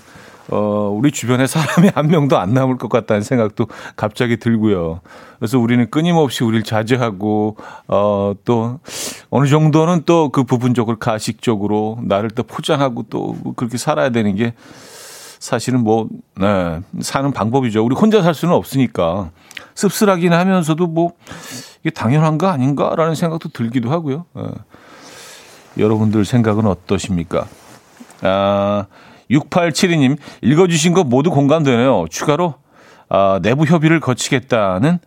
어, 0.49 0.93
우리 0.93 1.11
주변에 1.11 1.45
사람이 1.47 1.89
한 1.93 2.07
명도 2.07 2.37
안 2.37 2.53
남을 2.53 2.77
것 2.77 2.89
같다는 2.89 3.21
생각도 3.21 3.67
갑자기 3.95 4.37
들고요. 4.37 5.01
그래서 5.39 5.59
우리는 5.59 5.89
끊임없이 5.89 6.43
우리를 6.43 6.63
자제하고, 6.63 7.57
어, 7.87 8.33
또, 8.45 8.79
어느 9.29 9.47
정도는 9.47 10.03
또 10.05 10.29
그 10.29 10.43
부분적으로 10.43 10.97
가식적으로 10.99 11.99
나를 12.03 12.29
또 12.31 12.43
포장하고 12.43 13.03
또 13.09 13.35
그렇게 13.55 13.77
살아야 13.77 14.09
되는 14.09 14.35
게 14.35 14.53
사실은 15.39 15.83
뭐, 15.83 16.07
네, 16.35 16.79
사는 17.01 17.31
방법이죠. 17.31 17.83
우리 17.83 17.95
혼자 17.95 18.21
살 18.21 18.33
수는 18.33 18.53
없으니까. 18.53 19.31
씁쓸하긴 19.75 20.33
하면서도 20.33 20.87
뭐, 20.87 21.11
이게 21.81 21.91
당연한 21.91 22.37
거 22.37 22.47
아닌가라는 22.47 23.15
생각도 23.15 23.49
들기도 23.49 23.91
하고요. 23.91 24.25
네. 24.33 24.43
여러분들 25.77 26.25
생각은 26.25 26.65
어떠십니까? 26.65 27.47
아, 28.21 28.85
6872님, 29.29 30.17
읽어주신 30.41 30.93
거 30.93 31.03
모두 31.03 31.31
공감되네요. 31.31 32.05
추가로, 32.09 32.55
아, 33.09 33.39
내부 33.41 33.65
협의를 33.65 33.99
거치겠다는 33.99 34.99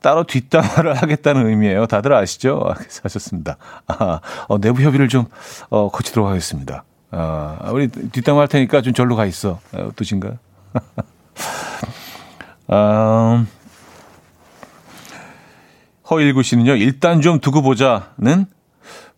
따로 0.00 0.24
뒷담화를 0.24 0.94
하겠다는 1.02 1.48
의미예요. 1.48 1.86
다들 1.86 2.12
아시죠? 2.12 2.62
아, 2.66 2.74
하셨습니다. 3.02 3.56
아, 3.86 4.20
어, 4.48 4.58
내부 4.58 4.82
협의를 4.82 5.08
좀, 5.08 5.26
어, 5.68 5.90
거치도록 5.90 6.28
하겠습니다. 6.28 6.84
아, 7.10 7.70
우리 7.72 7.88
뒷담화 7.88 8.42
할 8.42 8.48
테니까 8.48 8.82
좀 8.82 8.92
절로 8.92 9.16
가 9.16 9.26
있어. 9.26 9.60
아, 9.72 9.80
어떠신가요? 9.82 10.38
아, 12.68 13.46
허일구 16.10 16.42
씨는요, 16.42 16.76
일단 16.76 17.20
좀 17.20 17.40
두고 17.40 17.62
보자는 17.62 18.46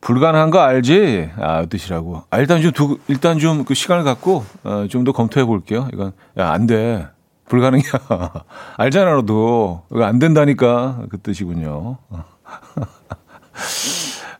불가능한 0.01 0.51
거 0.51 0.61
알지? 0.61 1.31
아, 1.39 1.67
뜻이라고. 1.67 2.23
아, 2.31 2.39
일단 2.39 2.63
좀 2.63 2.73
두, 2.73 2.99
일단 3.09 3.39
좀 3.39 3.65
그 3.65 3.75
시간을 3.75 4.05
갖고, 4.05 4.45
어, 4.65 4.87
좀 4.89 5.05
더 5.05 5.13
검토해 5.13 5.45
볼게요. 5.45 5.89
이건, 5.93 6.13
야, 6.39 6.51
안 6.51 6.67
돼. 6.67 7.07
불가능이야. 7.49 7.91
알잖아, 8.77 9.13
너도. 9.15 9.83
이거 9.91 10.05
안 10.05 10.19
된다니까. 10.19 11.03
그 11.11 11.19
뜻이군요. 11.21 11.99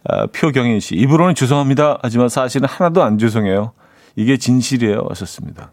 아, 0.05 0.27
표경인 0.27 0.79
씨. 0.81 0.95
입으로는 0.95 1.35
죄송합니다. 1.35 1.99
하지만 2.03 2.29
사실은 2.29 2.69
하나도 2.69 3.03
안 3.03 3.19
죄송해요. 3.19 3.73
이게 4.17 4.37
진실이에요. 4.37 5.07
하셨습니다. 5.09 5.73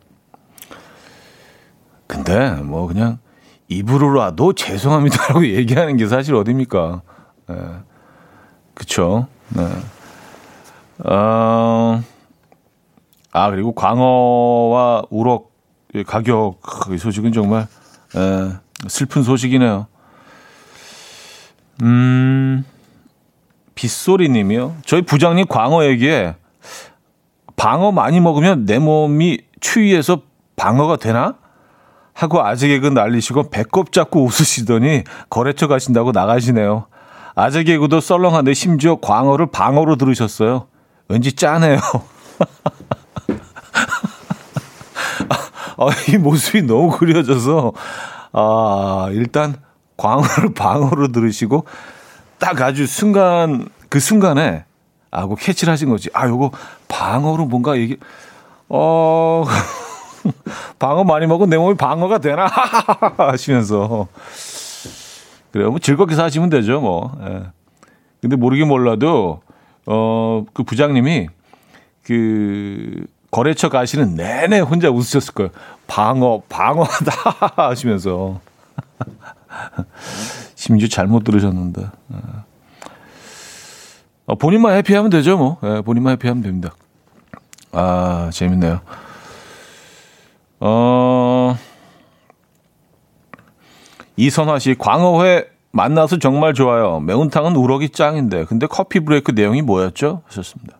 근데, 2.07 2.51
뭐, 2.61 2.87
그냥, 2.87 3.19
입으로라도 3.67 4.53
죄송합니다라고 4.53 5.45
얘기하는 5.55 5.97
게 5.97 6.07
사실 6.07 6.35
어딥니까? 6.35 7.01
예. 7.49 7.55
그쵸. 8.75 9.27
네. 9.49 9.63
어, 11.03 12.01
아, 13.31 13.49
그리고 13.51 13.73
광어와 13.73 15.03
우럭 15.09 15.51
가격 16.07 16.61
소식은 16.97 17.31
정말 17.31 17.67
에, 18.15 18.51
슬픈 18.87 19.23
소식이네요. 19.23 19.87
음, 21.81 22.65
빗소리 23.75 24.29
님이요. 24.29 24.77
저희 24.85 25.01
부장님 25.01 25.47
광어 25.47 25.85
얘기에 25.85 26.35
방어 27.55 27.91
많이 27.91 28.19
먹으면 28.19 28.65
내 28.65 28.79
몸이 28.79 29.39
추위해서 29.59 30.21
방어가 30.55 30.97
되나? 30.97 31.35
하고 32.13 32.41
아재 32.41 32.69
개그 32.69 32.87
날리시고 32.87 33.49
배꼽 33.49 33.91
잡고 33.91 34.23
웃으시더니 34.23 35.03
거래처 35.29 35.67
가신다고 35.67 36.13
나가시네요. 36.13 36.87
아재 37.35 37.63
개구도 37.63 37.99
썰렁한데 37.99 38.53
심지어 38.53 38.95
광어를 38.95 39.47
방어로 39.47 39.97
들으셨어요. 39.97 40.67
왠지 41.09 41.33
짜네요. 41.33 41.77
아, 45.77 45.87
이 46.07 46.17
모습이 46.17 46.61
너무 46.61 46.89
그려져서, 46.97 47.73
아, 48.31 49.09
일단 49.11 49.55
광어를 49.97 50.53
방어로 50.53 51.09
들으시고, 51.09 51.65
딱 52.39 52.61
아주 52.61 52.87
순간, 52.87 53.67
그 53.89 53.99
순간에, 53.99 54.63
아고 55.11 55.35
캐치를 55.35 55.73
하신 55.73 55.89
거지. 55.89 56.09
아, 56.13 56.27
요거 56.29 56.51
방어로 56.87 57.45
뭔가 57.45 57.75
얘기, 57.77 57.97
어, 58.69 59.43
방어 60.79 61.03
많이 61.03 61.27
먹은 61.27 61.49
내 61.49 61.57
몸이 61.57 61.75
방어가 61.75 62.19
되나? 62.19 62.47
하시면서. 63.17 64.07
그래요. 65.55 65.69
뭐 65.69 65.79
즐겁게 65.79 66.15
사시면 66.15 66.49
되죠, 66.49 66.81
뭐. 66.81 67.17
예. 67.21 67.43
근데 68.19 68.35
모르긴 68.35 68.67
몰라도, 68.67 69.39
어, 69.85 70.43
그 70.53 70.63
부장님이 70.63 71.29
그 72.03 73.05
거래처 73.31 73.69
가시는 73.69 74.15
내내 74.15 74.59
혼자 74.59 74.89
웃으셨을 74.89 75.33
거예요. 75.33 75.51
방어, 75.87 76.41
방어하다 76.49 77.11
하시면서. 77.69 78.41
심지어 80.55 80.89
잘못 80.89 81.23
들으셨는데. 81.23 81.83
예. 81.83 82.17
어, 84.25 84.35
본인만 84.35 84.75
해피하면 84.75 85.09
되죠, 85.09 85.37
뭐. 85.37 85.57
예, 85.63 85.79
본인만 85.79 86.11
해피하면 86.13 86.43
됩니다. 86.43 86.75
아, 87.71 88.29
재밌네요. 88.33 88.81
어, 90.59 91.57
이선화 94.17 94.59
씨, 94.59 94.75
광어회 94.77 95.45
만나서 95.71 96.19
정말 96.19 96.53
좋아요. 96.53 96.99
매운탕은 97.01 97.55
우럭이 97.55 97.89
짱인데. 97.89 98.45
근데 98.45 98.65
커피 98.67 99.01
브레이크 99.01 99.31
내용이 99.31 99.61
뭐였죠? 99.61 100.21
하셨습니다. 100.27 100.77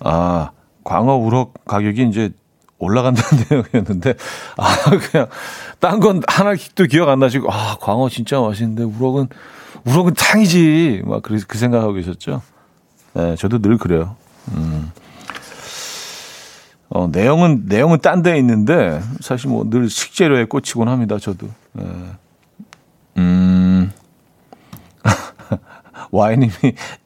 아, 0.00 0.50
광어 0.84 1.14
우럭 1.16 1.64
가격이 1.64 2.08
이제 2.08 2.30
올라간다는 2.78 3.44
내용이었는데, 3.48 4.14
아, 4.58 4.66
그냥, 5.10 5.28
딴 5.78 6.00
건 6.00 6.20
하나도 6.26 6.84
기억 6.90 7.08
안 7.08 7.20
나시고, 7.20 7.50
아, 7.50 7.76
광어 7.80 8.08
진짜 8.08 8.40
맛있는데, 8.40 8.82
우럭은, 8.82 9.28
우럭은 9.86 10.14
탕이지. 10.14 11.02
막, 11.06 11.22
그, 11.22 11.38
그 11.46 11.56
생각하고 11.56 11.92
계셨죠? 11.94 12.42
네, 13.14 13.36
저도 13.36 13.60
늘 13.60 13.78
그래요. 13.78 14.16
음. 14.52 14.90
어, 16.90 17.08
내용은, 17.10 17.62
내용은 17.66 18.00
딴 18.00 18.22
데 18.22 18.36
있는데, 18.38 19.00
사실 19.20 19.48
뭐 19.48 19.64
늘 19.64 19.88
식재료에 19.88 20.44
꽂히곤 20.46 20.88
합니다, 20.88 21.18
저도. 21.18 21.46
예. 21.80 21.82
음. 23.18 23.92
와이님이 26.10 26.52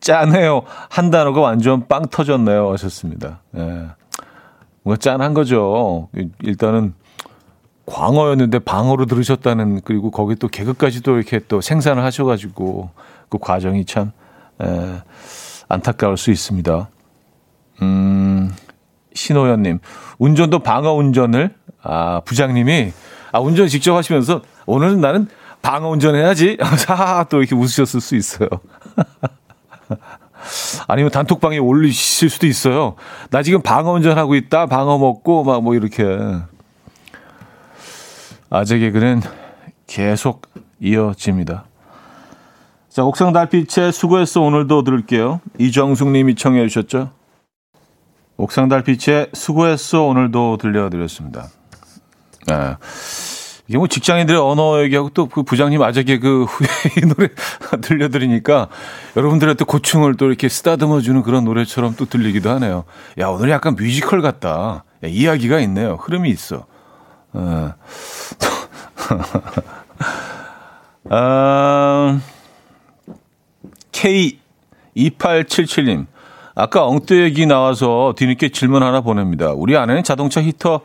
짠해요. 0.01 0.63
한 0.91 1.11
단어가 1.11 1.41
완전 1.41 1.87
빵 1.87 2.07
터졌네요. 2.09 2.73
하셨습니다. 2.73 3.41
예. 3.57 3.87
뭔가 4.83 4.99
짠한 5.01 5.35
거죠. 5.35 6.09
일단은 6.43 6.95
광어였는데 7.87 8.59
방어로 8.61 9.07
들으셨다는, 9.07 9.81
그리고 9.85 10.11
거기 10.11 10.35
또 10.35 10.49
개그까지 10.49 11.03
도 11.03 11.17
이렇게 11.17 11.41
또 11.49 11.61
생산을 11.61 12.03
하셔가지고, 12.03 12.91
그 13.29 13.39
과정이 13.39 13.85
참, 13.85 14.11
에, 14.61 14.67
예, 14.67 15.03
안타까울 15.69 16.17
수 16.17 16.31
있습니다. 16.31 16.89
음, 17.83 18.53
신호연님, 19.15 19.79
운전도 20.19 20.61
방어 20.61 20.93
운전을, 20.93 21.55
아, 21.83 22.21
부장님이, 22.25 22.93
아, 23.33 23.41
운전 23.41 23.69
직접 23.69 23.95
하시면서, 23.95 24.43
오늘은 24.67 25.01
나는 25.01 25.29
방어 25.63 25.89
운전해야지. 25.89 26.59
하하, 26.61 27.25
또 27.25 27.39
이렇게 27.39 27.55
웃으셨을 27.55 28.01
수 28.01 28.15
있어요. 28.17 28.49
아니면 30.87 31.11
단톡방에 31.11 31.59
올리실 31.59 32.31
수도 32.31 32.47
있어요. 32.47 32.95
나 33.31 33.43
지금 33.43 33.63
방어 33.63 33.93
운전하고 33.93 34.35
있다. 34.35 34.67
방어 34.67 34.99
먹고, 34.99 35.45
막 35.45 35.61
뭐 35.63 35.75
이렇게. 35.75 36.05
아재 38.51 38.79
개그는 38.79 39.23
계속 39.87 40.43
이어집니다. 40.81 41.65
자, 42.89 43.05
옥상 43.05 43.33
달빛의 43.33 43.93
수고했어 43.93 44.41
오늘도 44.41 44.85
들을게요. 44.85 45.41
이정숙 45.59 46.11
님이 46.13 46.35
청해 46.35 46.67
주셨죠? 46.69 47.11
옥상 48.37 48.69
달빛의 48.69 49.31
수고했어 49.33 50.05
오늘도 50.05 50.59
들려드렸습니다. 50.59 51.49
아, 52.49 52.77
이게 53.69 53.79
뭐 53.79 53.89
직장인들의 53.89 54.41
언어 54.41 54.81
얘기하고 54.83 55.11
또 55.11 55.27
그 55.27 55.43
부장님 55.43 55.83
아재개 55.83 56.19
그 56.19 56.45
후에 56.45 56.69
이 57.03 57.07
노래 57.07 57.29
들려드리니까 57.81 58.69
여러분들의 59.17 59.57
또 59.57 59.65
고충을 59.65 60.17
또 60.17 60.27
이렇게 60.27 60.49
쓰다듬어 60.49 61.01
주는 61.01 61.23
그런 61.23 61.45
노래처럼 61.45 61.95
또 61.97 62.07
들리기도 62.07 62.51
하네요. 62.51 62.85
야, 63.19 63.29
오늘 63.29 63.51
약간 63.51 63.75
뮤지컬 63.77 64.23
같다. 64.23 64.85
야, 65.05 65.09
이야기가 65.09 65.61
있네요. 65.61 65.99
흐름이 66.01 66.31
있어. 66.31 66.67
어. 67.33 67.73
아, 71.11 72.21
K2877님. 73.93 76.07
아까 76.55 76.87
엉뜨 76.87 77.21
얘기 77.21 77.45
나와서 77.45 78.15
뒤늦게 78.17 78.49
질문 78.49 78.83
하나 78.83 79.03
보냅니다. 79.03 79.53
우리 79.53 79.77
아내는 79.77 80.03
자동차 80.03 80.41
히터 80.41 80.81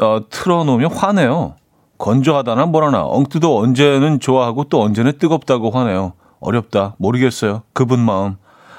어, 0.00 0.20
틀어놓으면 0.28 0.92
화내요. 0.92 1.54
건조하다나 2.00 2.66
뭐라나 2.66 3.04
엉뜨도 3.04 3.58
언제는 3.58 4.20
좋아하고 4.20 4.64
또 4.64 4.82
언제는 4.82 5.18
뜨겁다고 5.18 5.70
화내요. 5.70 6.14
어렵다. 6.40 6.94
모르겠어요. 6.98 7.62
그분 7.74 8.00
마음. 8.00 8.36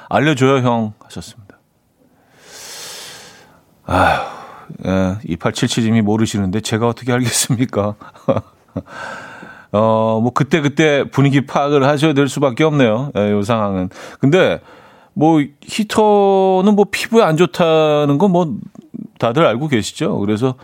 알려줘요, 0.10 0.68
형. 0.68 0.94
하셨습니다. 1.00 1.60
아휴, 3.86 4.22
예, 4.86 5.18
2877님이 5.36 6.02
모르시는데 6.02 6.62
제가 6.62 6.88
어떻게 6.88 7.14
알겠습니까? 7.14 7.96
어, 9.72 10.20
뭐, 10.22 10.32
그때그때 10.34 11.06
분위기 11.12 11.46
파악을 11.46 11.88
하셔야 11.88 12.14
될 12.14 12.28
수밖에 12.28 12.64
없네요. 12.64 13.12
예, 13.16 13.32
요 13.32 13.44
상황은. 13.44 13.90
근데, 14.20 14.60
뭐, 15.14 15.42
히터는 15.62 16.76
뭐 16.76 16.86
피부에 16.92 17.24
안 17.24 17.38
좋다는 17.38 18.18
건 18.18 18.32
뭐, 18.32 18.56
다들 19.20 19.46
알고 19.46 19.68
계시죠? 19.68 20.18
그래서 20.18 20.56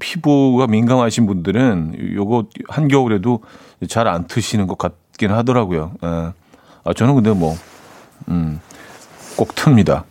피부가 0.00 0.66
민감하신 0.66 1.26
분들은 1.26 2.14
요거 2.14 2.46
한겨울에도 2.68 3.42
잘 3.88 4.06
안 4.08 4.26
트시는 4.26 4.66
것 4.66 4.78
같긴 4.78 5.30
하더라고요. 5.32 5.92
예. 6.04 6.32
아, 6.84 6.92
저는 6.94 7.14
근데 7.14 7.32
뭐, 7.32 7.56
음, 8.28 8.60
꼭 9.36 9.54
틉니다. 9.54 10.04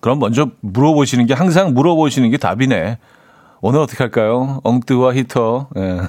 그럼 0.00 0.18
먼저 0.18 0.48
물어보시는 0.60 1.26
게, 1.26 1.34
항상 1.34 1.74
물어보시는 1.74 2.30
게 2.30 2.36
답이네. 2.36 2.98
오늘 3.60 3.80
어떻게 3.80 3.98
할까요? 4.02 4.60
엉뜨와 4.64 5.14
히터. 5.14 5.68
예. 5.76 6.00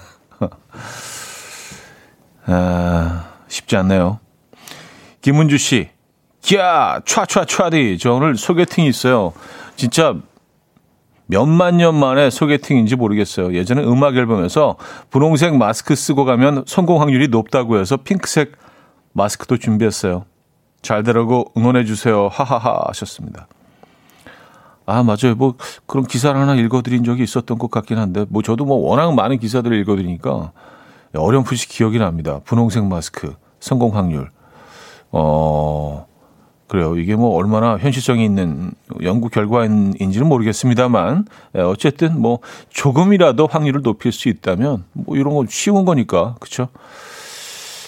아, 2.46 3.26
쉽지 3.48 3.76
않네요. 3.78 4.20
김은주 5.22 5.58
씨, 5.58 5.90
야, 6.56 7.00
촤촤촤디. 7.06 7.98
저 8.00 8.14
오늘 8.14 8.36
소개팅이 8.36 8.88
있어요. 8.90 9.34
진짜 9.78 10.16
몇만 11.26 11.78
년 11.78 11.96
만에 11.96 12.30
소개팅인지 12.30 12.96
모르겠어요. 12.96 13.54
예전에 13.54 13.84
음악 13.84 14.16
앨범에서 14.16 14.78
분홍색 15.10 15.56
마스크 15.56 15.96
쓰고 15.96 16.26
가면 16.26 16.66
성공 16.68 17.02
확률이 17.02 17.28
높다고 17.30 17.80
해서 17.80 17.98
핑크색 17.98 18.54
마스크도 19.14 19.58
준비했어요. 19.58 20.26
잘 20.82 21.04
되라고 21.04 21.52
응원해 21.56 21.86
주세요. 21.86 22.28
하하하 22.28 22.84
하셨습니다. 22.88 23.48
아, 24.86 25.02
맞아요. 25.02 25.36
뭐 25.38 25.56
그런 25.86 26.06
기사를 26.06 26.40
하나 26.40 26.56
읽어드린 26.56 27.06
적이 27.06 27.24
있었던 27.24 27.58
것 27.58 27.72
같긴 27.72 27.98
한데, 27.98 28.26
뭐 28.28 28.42
저도 28.42 28.66
뭐 28.66 28.78
워낙 28.78 29.14
많은 29.14 29.40
기사들을 29.40 29.80
읽어드리니까 29.80 30.52
어렴풋이 31.16 31.70
기억이 31.70 32.00
납니다. 32.00 32.42
분홍색 32.44 32.86
마스크, 32.86 33.36
성공 33.62 33.96
확률. 33.96 34.30
어, 35.12 36.06
그래요. 36.74 36.98
이게 36.98 37.16
뭐 37.16 37.36
얼마나 37.36 37.78
현실성이 37.78 38.26
있는 38.26 38.72
연구 39.04 39.30
결과인지는 39.30 40.28
모르겠습니다만, 40.28 41.26
예, 41.56 41.60
어쨌든 41.60 42.20
뭐 42.20 42.40
조금이라도 42.72 43.46
확률을 43.46 43.84
높일 43.84 44.12
수 44.12 44.28
있다면, 44.28 44.84
뭐 44.94 45.16
이런 45.16 45.36
건 45.36 45.46
쉬운 45.48 45.86
거니까, 45.86 46.34
그쵸? 46.40 46.70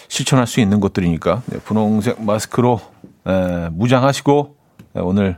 실천할 0.08 0.46
수 0.46 0.60
있는 0.60 0.80
것들이니까, 0.82 1.42
네, 1.48 1.58
분홍색 1.64 2.22
마스크로, 2.22 2.80
에, 3.28 3.32
예, 3.32 3.70
무장하시고, 3.72 4.56
에, 4.96 5.00
예, 5.00 5.02
오늘 5.02 5.38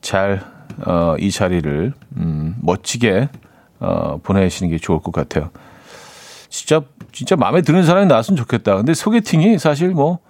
잘, 0.00 0.40
어, 0.86 1.16
이 1.18 1.30
자리를, 1.30 1.92
음, 2.16 2.56
멋지게, 2.62 3.28
어, 3.80 4.20
보내시는 4.22 4.70
게 4.70 4.78
좋을 4.78 5.00
것 5.00 5.12
같아요. 5.12 5.50
진짜 6.48 6.80
진짜 7.12 7.36
마음에 7.36 7.60
드는 7.60 7.84
사람이 7.84 8.06
나왔으면 8.06 8.38
좋겠다. 8.38 8.76
근데 8.76 8.94
소개팅이 8.94 9.58
사실 9.58 9.90
뭐 9.90 10.20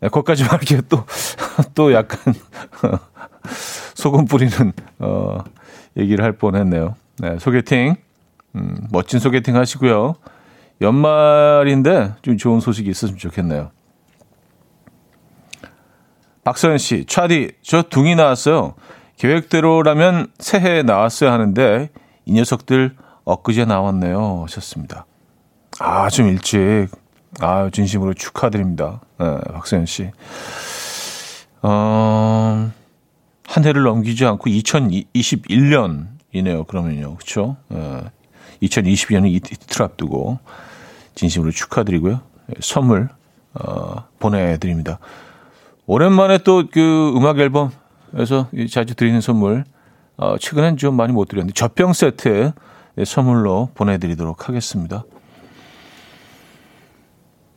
네, 0.00 0.08
거기까지 0.08 0.44
말기에 0.50 0.82
또또 0.88 1.92
약간 1.92 2.34
소금 3.94 4.26
뿌리는 4.26 4.72
어 4.98 5.38
얘기를 5.96 6.24
할 6.24 6.32
뻔 6.32 6.56
했네요. 6.56 6.94
네, 7.18 7.38
소개팅 7.38 7.96
음, 8.56 8.76
멋진 8.90 9.20
소개팅 9.20 9.56
하시고요. 9.56 10.14
연말인데 10.80 12.14
좀 12.22 12.36
좋은 12.36 12.60
소식이 12.60 12.90
있었으면 12.90 13.18
좋겠네요. 13.18 13.70
박서연 16.44 16.76
씨, 16.78 17.06
차디, 17.06 17.52
저 17.62 17.82
둥이 17.82 18.16
나왔어요. 18.16 18.74
계획대로라면 19.16 20.26
새해에 20.38 20.82
나왔어야 20.82 21.32
하는데 21.32 21.90
이 22.26 22.32
녀석들 22.34 22.96
엊그제 23.24 23.64
나왔네요. 23.64 24.42
하셨습니다. 24.42 25.06
아, 25.78 26.08
좀 26.10 26.28
일찍. 26.28 26.88
아, 27.40 27.68
진심으로 27.70 28.14
축하드립니다. 28.14 29.00
네, 29.18 29.38
박세현 29.52 29.86
씨. 29.86 30.10
어, 31.62 32.70
한 33.46 33.64
해를 33.64 33.82
넘기지 33.82 34.24
않고 34.24 34.50
2021년이네요. 34.50 36.66
그러면요. 36.66 37.16
그쵸? 37.16 37.56
네, 37.68 38.02
2022년은 38.62 39.30
이틀 39.30 39.82
앞두고 39.82 40.38
진심으로 41.14 41.50
축하드리고요. 41.50 42.20
선물, 42.60 43.08
어, 43.54 44.04
보내드립니다. 44.18 44.98
오랜만에 45.86 46.38
또 46.38 46.64
그 46.70 47.12
음악 47.16 47.38
앨범에서 47.38 48.48
자주 48.70 48.94
드리는 48.94 49.20
선물, 49.20 49.64
어, 50.16 50.36
최근엔 50.38 50.76
좀 50.76 50.96
많이 50.96 51.12
못 51.12 51.28
드렸는데, 51.28 51.52
젖병 51.54 51.92
세트 51.92 52.52
선물로 53.04 53.70
보내드리도록 53.74 54.48
하겠습니다. 54.48 55.04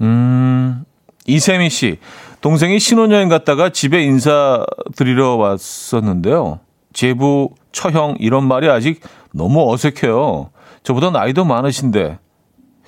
음, 0.01 0.83
이세미 1.25 1.69
씨. 1.69 1.99
동생이 2.41 2.79
신혼여행 2.79 3.29
갔다가 3.29 3.69
집에 3.69 4.03
인사드리러 4.03 5.35
왔었는데요. 5.35 6.59
제부, 6.93 7.49
처형, 7.71 8.17
이런 8.19 8.47
말이 8.47 8.69
아직 8.69 9.01
너무 9.33 9.71
어색해요. 9.71 10.51
저보다 10.83 11.09
나이도 11.11 11.45
많으신데, 11.45 12.19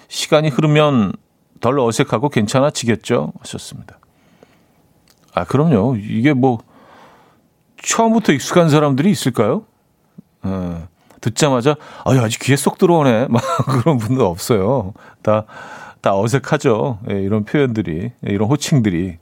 시간이 0.07 0.49
흐르면 0.49 1.13
덜 1.59 1.79
어색하고 1.79 2.29
괜찮아지겠죠? 2.29 3.33
하셨습니다. 3.39 3.99
아, 5.33 5.43
그럼요. 5.43 5.97
이게 5.97 6.33
뭐, 6.33 6.59
처음부터 7.81 8.33
익숙한 8.33 8.69
사람들이 8.69 9.09
있을까요? 9.11 9.63
어, 10.43 10.87
듣자마자, 11.21 11.75
아유, 12.05 12.19
아직 12.21 12.39
귀에 12.39 12.55
쏙 12.55 12.77
들어오네. 12.77 13.27
막 13.29 13.43
그런 13.65 13.97
분도 13.97 14.25
없어요. 14.27 14.93
다 15.21 15.45
다 16.01 16.17
어색하죠. 16.17 16.99
예, 17.12 17.21
이런 17.21 17.43
표현들이, 17.43 18.12
예, 18.27 18.31
이런 18.31 18.49
호칭들이. 18.49 19.17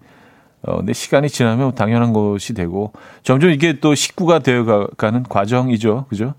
어, 0.63 0.77
근데 0.77 0.93
시간이 0.93 1.29
지나면 1.29 1.75
당연한 1.75 2.13
것이 2.13 2.53
되고, 2.53 2.91
점점 3.23 3.51
이게 3.51 3.79
또 3.79 3.95
식구가 3.95 4.39
되어가는 4.39 5.23
과정이죠. 5.23 6.05
그죠? 6.09 6.33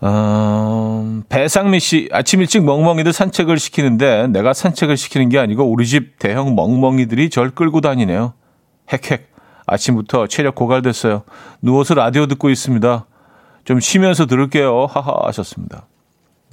어, 0.00 1.22
배상미 1.28 1.80
씨, 1.80 2.08
아침 2.12 2.40
일찍 2.40 2.64
멍멍이들 2.64 3.12
산책을 3.12 3.58
시키는데 3.58 4.28
내가 4.28 4.52
산책을 4.52 4.96
시키는 4.96 5.28
게 5.28 5.38
아니고 5.38 5.64
우리 5.64 5.86
집 5.86 6.18
대형 6.18 6.54
멍멍이들이 6.54 7.30
절 7.30 7.50
끌고 7.50 7.80
다니네요. 7.80 8.34
헥헥. 8.92 9.26
아침부터 9.66 10.28
체력 10.28 10.54
고갈됐어요. 10.54 11.24
누워서 11.60 11.94
라디오 11.94 12.26
듣고 12.26 12.48
있습니다. 12.48 13.06
좀 13.64 13.80
쉬면서 13.80 14.24
들을게요. 14.24 14.86
하하 14.86 15.26
하셨습니다. 15.26 15.86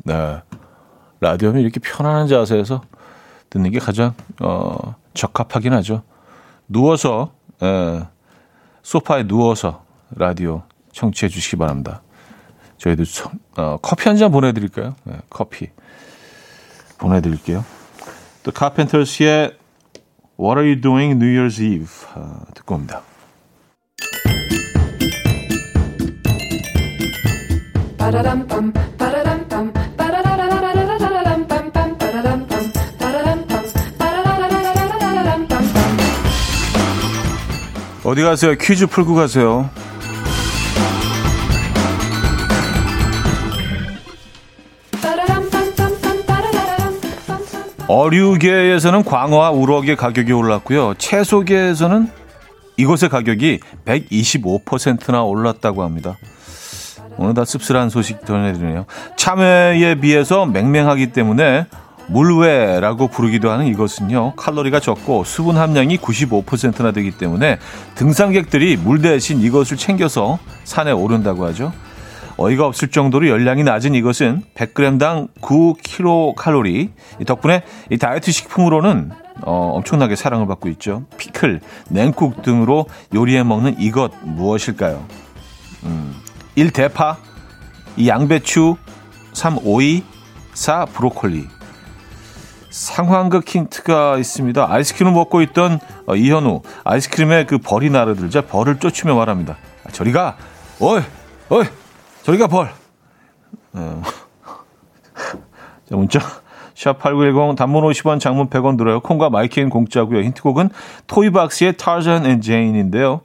네. 0.03 0.41
라디오는 1.21 1.61
이렇게 1.61 1.79
편안한 1.79 2.27
자세에서 2.27 2.81
듣는 3.49 3.71
게 3.71 3.79
가장 3.79 4.13
어, 4.41 4.95
적합하긴 5.13 5.73
하죠. 5.73 6.03
누워서 6.67 7.31
에, 7.61 7.65
예, 7.67 8.07
소파에 8.83 9.27
누워서 9.27 9.83
라디오 10.15 10.63
청취해 10.91 11.29
주시기 11.29 11.57
바랍니다. 11.57 12.01
저희도 12.77 13.03
어, 13.57 13.77
커피 13.81 14.09
한 14.09 14.17
잔 14.17 14.31
보내드릴까요? 14.31 14.95
네, 15.03 15.15
커피 15.29 15.69
보내드릴게요. 16.97 17.63
또 18.43 18.51
카펜터스의 18.51 19.57
What 20.39 20.59
Are 20.59 20.67
You 20.69 20.81
Doing 20.81 21.13
New 21.23 21.29
Year's 21.33 21.61
Eve 21.61 21.87
어, 22.15 22.41
듣고 22.53 22.75
옵니다. 22.75 23.01
어디 38.05 38.21
가세요? 38.21 38.53
퀴즈 38.55 38.85
풀고 38.85 39.15
가세요. 39.15 39.67
어류계에서는 47.87 49.03
광어와 49.03 49.51
우럭의 49.51 49.95
가격이 49.95 50.31
올랐고요. 50.31 50.93
채소계에서는 50.99 52.09
이곳의 52.77 53.09
가격이 53.09 53.59
125%나 53.85 55.23
올랐다고 55.23 55.83
합니다. 55.83 56.17
오늘 57.17 57.33
다 57.33 57.43
씁쓸한 57.43 57.89
소식 57.89 58.25
전해드리네요. 58.25 58.85
참외에 59.15 59.95
비해서 59.95 60.45
맹맹하기 60.45 61.11
때문에 61.11 61.65
물회라고 62.07 63.07
부르기도 63.07 63.51
하는 63.51 63.67
이것은요 63.67 64.35
칼로리가 64.35 64.79
적고 64.79 65.23
수분 65.23 65.57
함량이 65.57 65.97
95%나 65.97 66.91
되기 66.91 67.11
때문에 67.11 67.57
등산객들이 67.95 68.77
물 68.77 69.01
대신 69.01 69.41
이것을 69.41 69.77
챙겨서 69.77 70.39
산에 70.63 70.91
오른다고 70.91 71.45
하죠. 71.47 71.71
어이가 72.37 72.65
없을 72.65 72.89
정도로 72.89 73.29
열량이 73.29 73.63
낮은 73.63 73.95
이것은 73.95 74.43
100g당 74.55 75.29
9kcal. 75.41 76.89
덕분에 77.25 77.63
이 77.89 77.97
다이어트 77.97 78.31
식품으로는 78.31 79.11
어, 79.43 79.71
엄청나게 79.75 80.15
사랑을 80.15 80.47
받고 80.47 80.69
있죠. 80.69 81.03
피클, 81.17 81.61
냉국 81.89 82.41
등으로 82.41 82.87
요리해 83.13 83.43
먹는 83.43 83.77
이것 83.79 84.11
무엇일까요? 84.23 85.05
음, 85.83 86.15
1. 86.55 86.71
대파 86.71 87.17
2. 87.97 88.07
양배추 88.07 88.75
3. 89.33 89.59
오이 89.63 90.03
4. 90.53 90.85
브로콜리 90.85 91.47
상황극 92.75 93.47
힌트가 93.47 94.17
있습니다. 94.17 94.69
아이스크림을 94.69 95.13
먹고 95.13 95.41
있던 95.43 95.79
어, 96.07 96.15
이현우 96.15 96.61
아이스크림에 96.83 97.45
그 97.45 97.57
벌이 97.57 97.89
날아들자 97.89 98.41
벌을 98.41 98.79
쫓으며 98.79 99.15
말합니다. 99.15 99.55
아, 99.85 99.91
저리가 99.91 100.35
어이 100.81 101.01
어이 101.47 101.63
저리가 102.23 102.47
벌. 102.47 102.69
어. 103.73 104.01
자 105.89 105.95
문자 105.95 106.19
샵8910 106.73 107.55
단문 107.55 107.81
50원 107.85 108.19
장문 108.19 108.49
100원 108.49 108.77
들어요. 108.77 108.99
콩과 108.99 109.29
마이케이는 109.29 109.69
공짜고요. 109.69 110.19
힌트곡은 110.23 110.69
Toy-Box의 111.07 111.77
Tarzan 111.77 112.25
and 112.25 112.41
Jane인데요. 112.41 113.21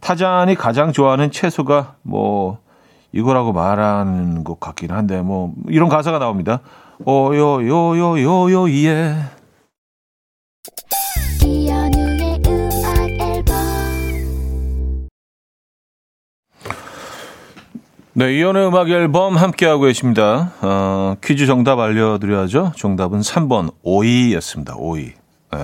타잔이 0.00 0.54
가장 0.54 0.92
좋아하는 0.92 1.30
채소가 1.30 1.96
뭐 2.00 2.60
이거라고 3.12 3.52
말하는 3.52 4.42
것 4.42 4.58
같긴 4.58 4.90
한데 4.90 5.20
뭐 5.20 5.52
이런 5.68 5.90
가사가 5.90 6.18
나옵니다. 6.18 6.60
오요요요요요 7.04 8.70
예. 8.70 9.14
네, 18.18 18.34
이연의 18.34 18.68
음악 18.68 18.88
앨범 18.88 19.36
함께하고 19.36 19.82
계십니다. 19.82 20.52
어, 20.62 21.16
퀴즈 21.22 21.44
정답 21.44 21.78
알려드려야죠. 21.78 22.72
정답은 22.74 23.20
3번, 23.20 23.74
오이였습니다. 23.82 24.76
오이. 24.78 25.12
네. 25.52 25.58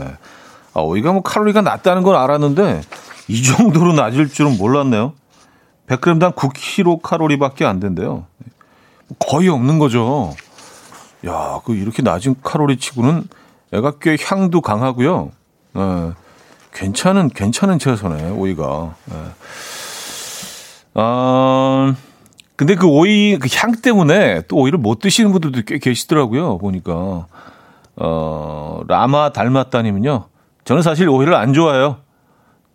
아, 0.75 0.81
오이가 0.81 1.13
뭐 1.13 1.23
칼로리가 1.23 1.63
낮다는 1.63 2.03
건 2.03 2.15
알았는데, 2.15 2.83
이 3.29 3.43
정도로 3.43 3.95
낮을 3.95 4.29
줄은 4.29 4.59
몰랐네요. 4.59 5.15
100g당 5.87 6.35
9kcal 6.35 7.39
밖에 7.39 7.65
안 7.65 7.81
된대요. 7.81 8.27
거의 9.19 9.49
없는 9.49 9.79
거죠. 9.79 10.35
야, 11.27 11.61
그 11.65 11.75
이렇게 11.75 12.03
낮은 12.03 12.37
칼로리 12.43 12.79
치고는 12.79 13.29
애가 13.73 13.95
꽤 14.01 14.17
향도 14.21 14.61
강하고요. 14.61 15.31
예, 15.77 16.13
괜찮은, 16.73 17.29
괜찮은 17.31 17.79
채소네, 17.79 18.31
오이가. 18.31 18.95
예. 19.13 19.15
아, 20.95 21.95
근데 22.57 22.75
그 22.75 22.87
오이 22.87 23.39
그 23.39 23.49
향 23.51 23.73
때문에 23.73 24.43
또 24.49 24.57
오이를 24.57 24.79
못 24.79 24.99
드시는 24.99 25.33
분들도 25.33 25.63
꽤 25.67 25.79
계시더라고요, 25.79 26.59
보니까. 26.59 27.27
어, 27.97 28.81
라마 28.89 29.33
닮았다님은요. 29.33 30.27
저는 30.65 30.83
사실 30.83 31.09
오이를 31.09 31.35
안 31.35 31.53
좋아해요. 31.55 31.99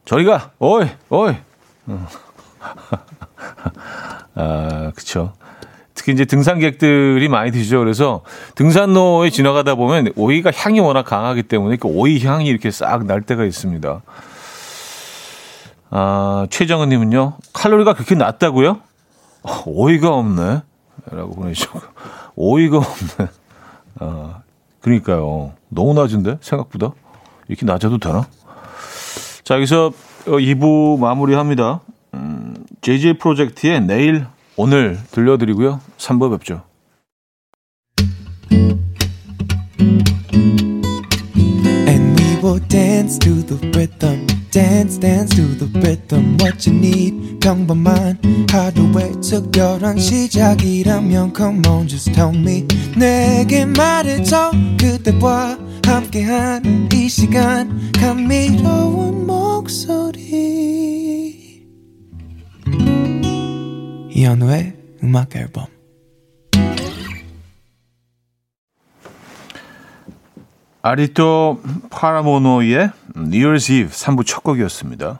저희가, 0.05 0.51
오이, 0.59 0.87
오이. 1.09 1.35
아, 4.35 4.91
그쵸. 4.95 5.33
특히 5.97 6.13
이제 6.13 6.25
등산객들이 6.25 7.27
많이 7.27 7.51
드시죠. 7.51 7.79
그래서 7.79 8.21
등산로에 8.53 9.31
지나가다 9.31 9.73
보면 9.73 10.13
오이가 10.15 10.51
향이 10.53 10.79
워낙 10.79 11.03
강하기 11.03 11.43
때문에 11.43 11.77
그 11.77 11.87
오이 11.87 12.23
향이 12.23 12.45
이렇게 12.45 12.69
싹 12.69 13.03
날 13.05 13.21
때가 13.23 13.43
있습니다. 13.43 14.01
아, 15.89 16.47
최정은 16.51 16.89
님은요. 16.89 17.37
칼로리가 17.51 17.93
그렇게 17.93 18.13
낮다고요? 18.13 18.79
어, 19.41 19.63
오이가 19.65 20.13
없네. 20.13 20.61
라고 21.11 21.35
보내주셨고. 21.35 21.79
오이가 22.35 22.77
없네. 22.77 23.29
아, 23.99 24.41
그러니까요. 24.81 25.53
너무 25.69 25.93
낮은데? 25.93 26.37
생각보다. 26.41 26.91
이렇게 27.47 27.65
낮아도 27.65 27.97
되나? 27.97 28.27
자, 29.43 29.55
여기서 29.55 29.91
2부 30.25 30.99
마무리합니다. 30.99 31.79
음, 32.13 32.53
JJ 32.81 33.17
프로젝트의 33.17 33.81
내일 33.81 34.27
오늘 34.57 34.97
들려드리고요. 35.11 35.79
3부 35.97 36.31
뵙죠. 36.31 36.63
And 41.87 42.19
we 42.19 42.41
will 42.41 42.59
dance 42.67 43.19
to 43.19 43.45
the 43.45 43.59
rhythm. 43.69 44.25
dance 44.57 44.97
dance 44.97 45.35
to 45.35 45.43
the 45.59 45.69
rhythm 45.79 46.35
what 46.41 46.67
you 46.67 46.75
need 46.75 47.39
평범한 47.39 48.17
하루의 48.49 49.21
특별한 49.21 49.99
시작이라면 49.99 51.33
come 51.35 51.61
on 51.67 51.87
just 51.87 52.11
tell 52.13 52.35
me 52.35 52.65
내게 52.97 53.65
말해줘 53.65 54.51
그대와 54.79 55.59
함께한 55.85 56.89
이 56.91 57.07
시간 57.07 57.91
감미로운 57.93 59.27
목소리 59.27 60.47
이현우의 64.17 64.73
음악 65.03 65.35
앨범 65.35 65.67
아리토 70.81 71.61
파라모노의 71.91 72.89
New 73.15 73.29
Year's 73.29 73.71
Eve 73.71 73.91
3부 73.91 74.25
첫 74.25 74.41
곡이었습니다. 74.41 75.19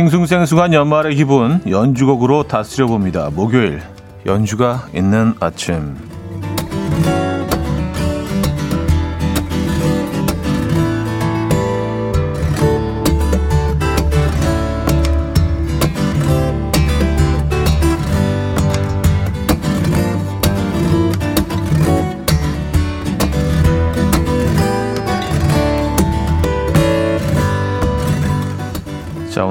싱숭생숭한 0.00 0.72
연말의 0.72 1.14
기분 1.14 1.60
연주곡으로 1.68 2.44
다스려 2.44 2.86
봅니다. 2.86 3.28
목요일 3.28 3.82
연주가 4.24 4.86
있는 4.94 5.34
아침. 5.40 6.09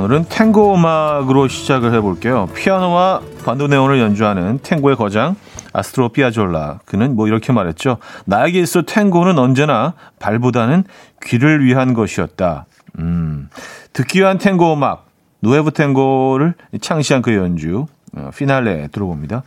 오늘은 0.09 0.25
탱고 0.27 0.73
음악으로 0.73 1.47
시작을 1.47 1.93
해볼게요. 1.93 2.49
피아노와 2.55 3.21
반도네온을 3.45 3.99
연주하는 3.99 4.57
탱고의 4.63 4.95
거장 4.95 5.35
아스토르 5.71 6.09
피아졸라. 6.09 6.79
그는 6.85 7.15
뭐 7.15 7.27
이렇게 7.27 7.53
말했죠. 7.53 7.97
나에게 8.25 8.59
있어 8.59 8.81
탱고는 8.81 9.37
언제나 9.37 9.93
발보다는 10.17 10.85
귀를 11.21 11.63
위한 11.63 11.93
것이었다. 11.93 12.65
음, 12.97 13.49
듣기 13.93 14.21
위한 14.21 14.39
탱고 14.39 14.73
음악, 14.73 15.05
nuevo 15.41 15.73
tango를 15.73 16.55
창시한 16.81 17.21
그 17.21 17.35
연주, 17.35 17.85
어, 18.17 18.31
피날레 18.35 18.87
들어봅니다. 18.87 19.43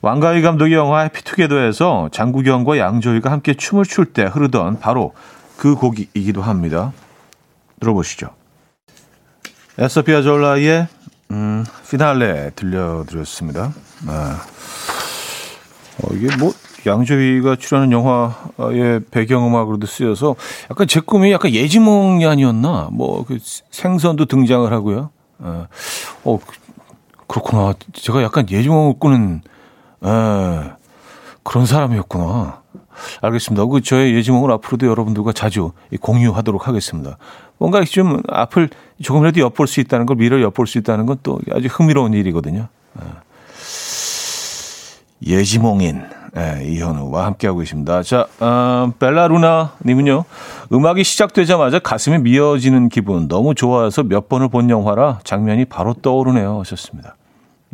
왕가위 0.00 0.40
감독의 0.40 0.72
영화 0.72 1.00
Happy 1.00 1.32
Together에서 1.32 2.08
장국영과 2.10 2.78
양조위가 2.78 3.30
함께 3.30 3.52
춤을 3.52 3.84
출 3.84 4.14
때 4.14 4.24
흐르던 4.24 4.80
바로 4.80 5.12
그 5.58 5.74
곡이기도 5.74 6.40
합니다. 6.40 6.94
들어보시죠. 7.80 8.35
에서 9.78 10.02
피아 10.02 10.22
졸라의 10.22 10.86
음, 11.32 11.64
피날레 11.90 12.50
들려드렸습니다. 12.56 13.72
아, 14.06 14.40
어, 16.02 16.08
이게 16.14 16.34
뭐 16.36 16.52
양조위가 16.86 17.56
출연한 17.56 17.90
영화의 17.92 19.00
배경음악으로도 19.10 19.86
쓰여서 19.86 20.36
약간 20.70 20.86
제 20.86 21.00
꿈이 21.00 21.32
약간 21.32 21.50
예지몽이 21.52 22.24
아니었나? 22.24 22.88
뭐 22.92 23.24
그 23.24 23.38
생선도 23.70 24.26
등장을 24.26 24.70
하고요. 24.72 25.10
아, 25.40 25.66
어, 26.24 26.38
그렇구나. 27.26 27.74
제가 27.92 28.22
약간 28.22 28.46
예지몽을 28.48 28.94
꾸는 28.98 29.42
에, 30.04 30.08
그런 31.42 31.66
사람이었구나. 31.66 32.62
알겠습니다. 33.20 33.66
그 33.66 33.80
저의 33.80 34.14
예지몽을 34.14 34.50
앞으로도 34.52 34.86
여러분들과 34.86 35.32
자주 35.32 35.72
공유하도록 36.00 36.66
하겠습니다. 36.68 37.18
뭔가 37.58 37.84
좀 37.84 38.22
앞을 38.28 38.70
조금이라도 39.02 39.40
엿볼 39.40 39.66
수 39.66 39.80
있다는 39.80 40.06
걸 40.06 40.16
미래를 40.16 40.42
엿볼 40.44 40.66
수 40.66 40.78
있다는 40.78 41.06
건 41.06 41.16
또 41.22 41.40
아주 41.52 41.68
흥미로운 41.68 42.12
일이거든요. 42.12 42.68
예. 43.00 43.06
예지몽인 45.26 46.04
예, 46.36 46.62
이현우와 46.66 47.24
함께하고 47.26 47.62
있습니다. 47.62 48.02
자, 48.02 48.26
어, 48.40 48.92
벨라루나님은요. 48.98 50.24
음악이 50.70 51.02
시작되자마자 51.02 51.78
가슴이 51.78 52.18
미어지는 52.18 52.90
기분 52.90 53.26
너무 53.26 53.54
좋아서 53.54 54.02
몇 54.02 54.28
번을 54.28 54.48
본 54.48 54.68
영화라 54.68 55.20
장면이 55.24 55.64
바로 55.64 55.94
떠오르네요 55.94 56.60
하셨습니다. 56.60 57.16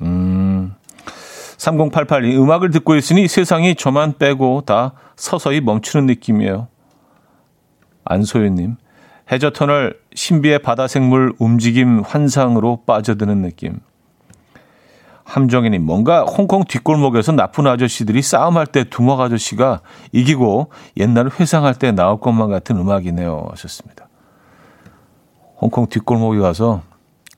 음, 0.02 0.74
3088님 1.62 2.40
음악을 2.40 2.70
듣고 2.70 2.96
있으니 2.96 3.29
세상이 3.29 3.77
저만 3.77 4.18
빼고 4.18 4.62
다 4.62 4.92
서서히 5.16 5.61
멈추는 5.61 6.07
느낌이에요. 6.07 6.66
안소연님 8.05 8.77
해저터널 9.31 9.98
신비의 10.14 10.61
바다 10.61 10.88
생물 10.88 11.33
움직임 11.38 12.01
환상으로 12.01 12.83
빠져드는 12.85 13.42
느낌. 13.42 13.81
함정희님, 15.25 15.83
뭔가 15.87 16.25
홍콩 16.25 16.64
뒷골목에서 16.64 17.33
나쁜 17.33 17.66
아저씨들이 17.66 18.20
싸움할 18.20 18.66
때 18.66 18.85
둥어 18.85 19.18
아저씨가 19.22 19.81
이기고 20.11 20.70
옛날 20.98 21.31
회상할 21.31 21.75
때 21.77 21.92
나올 21.92 22.20
것만 22.20 22.51
같은 22.51 22.77
음악이네요. 22.77 23.46
하셨습니다. 23.51 24.09
홍콩 25.57 25.87
뒷골목에 25.87 26.40
가서 26.40 26.83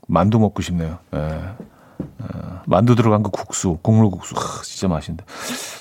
만두 0.09 0.41
먹고 0.41 0.63
싶네요. 0.63 0.99
예. 1.15 1.74
어, 1.99 2.63
만두 2.67 2.95
들어간 2.95 3.23
그 3.23 3.31
국수, 3.31 3.79
국물국수. 3.83 4.35
하, 4.37 4.63
진짜 4.63 4.89
맛있는데. 4.89 5.25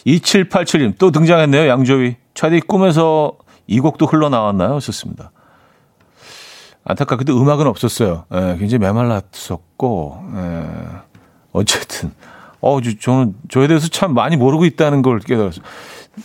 2787님, 0.06 0.96
또 0.98 1.12
등장했네요. 1.12 1.68
양조위. 1.68 2.18
차디 2.34 2.62
꿈에서 2.62 3.38
이 3.68 3.80
곡도 3.80 4.06
흘러나왔나요? 4.06 4.76
하셨습니다. 4.76 5.32
안타깝게도 6.86 7.40
음악은 7.40 7.68
없었어요. 7.68 8.26
예, 8.34 8.58
굉장히 8.60 8.80
메말랐었고, 8.80 10.26
예, 10.36 10.70
어쨌든, 11.54 12.12
어, 12.60 12.80
저는 12.82 13.36
저에 13.50 13.68
대해서 13.68 13.88
참 13.88 14.14
많이 14.14 14.36
모르고 14.36 14.66
있다는 14.66 15.02
걸 15.02 15.20
깨달았어요. 15.20 15.64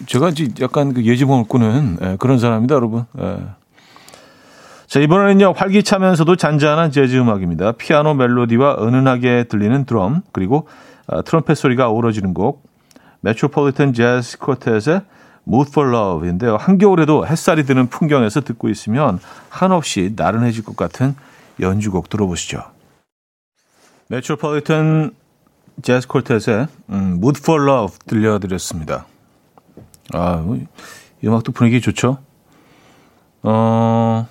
제가 0.06 0.30
이제 0.30 0.48
약간 0.60 0.92
그 0.92 1.04
예지몽을 1.04 1.44
꾸는 1.44 1.98
예, 2.02 2.16
그런 2.18 2.38
사람입니다, 2.38 2.74
여러분. 2.74 3.04
예. 3.20 3.38
자, 4.88 5.00
이번에는요, 5.00 5.52
활기차면서도 5.52 6.36
잔잔한 6.36 6.90
재즈 6.90 7.14
음악입니다. 7.16 7.72
피아노 7.72 8.14
멜로디와 8.14 8.78
은은하게 8.80 9.44
들리는 9.44 9.84
드럼, 9.84 10.22
그리고 10.32 10.66
어, 11.06 11.22
트럼펫 11.22 11.58
소리가 11.58 11.90
어우러지는 11.90 12.32
곡, 12.32 12.64
메트로폴리탄 13.20 13.92
재즈 13.92 14.38
쿼텟의 14.38 15.04
Mood 15.46 15.70
for 15.70 15.94
Love인데요. 15.94 16.56
한겨울에도 16.56 17.26
햇살이 17.26 17.64
드는 17.64 17.88
풍경에서 17.88 18.40
듣고 18.40 18.70
있으면 18.70 19.18
한없이 19.50 20.14
나른해질 20.16 20.64
것 20.64 20.74
같은 20.74 21.14
연주곡 21.60 22.08
들어보시죠. 22.08 22.62
메트로폴리탄 24.08 25.10
재즈 25.82 26.08
콜텟의 26.08 26.68
음, 26.88 27.16
Mood 27.18 27.40
for 27.42 27.62
Love 27.62 27.98
들려드렸습니다. 28.06 29.04
아, 30.14 30.42
이 31.20 31.26
음악도 31.26 31.52
분위기 31.52 31.82
좋죠? 31.82 32.18
어, 33.42 34.26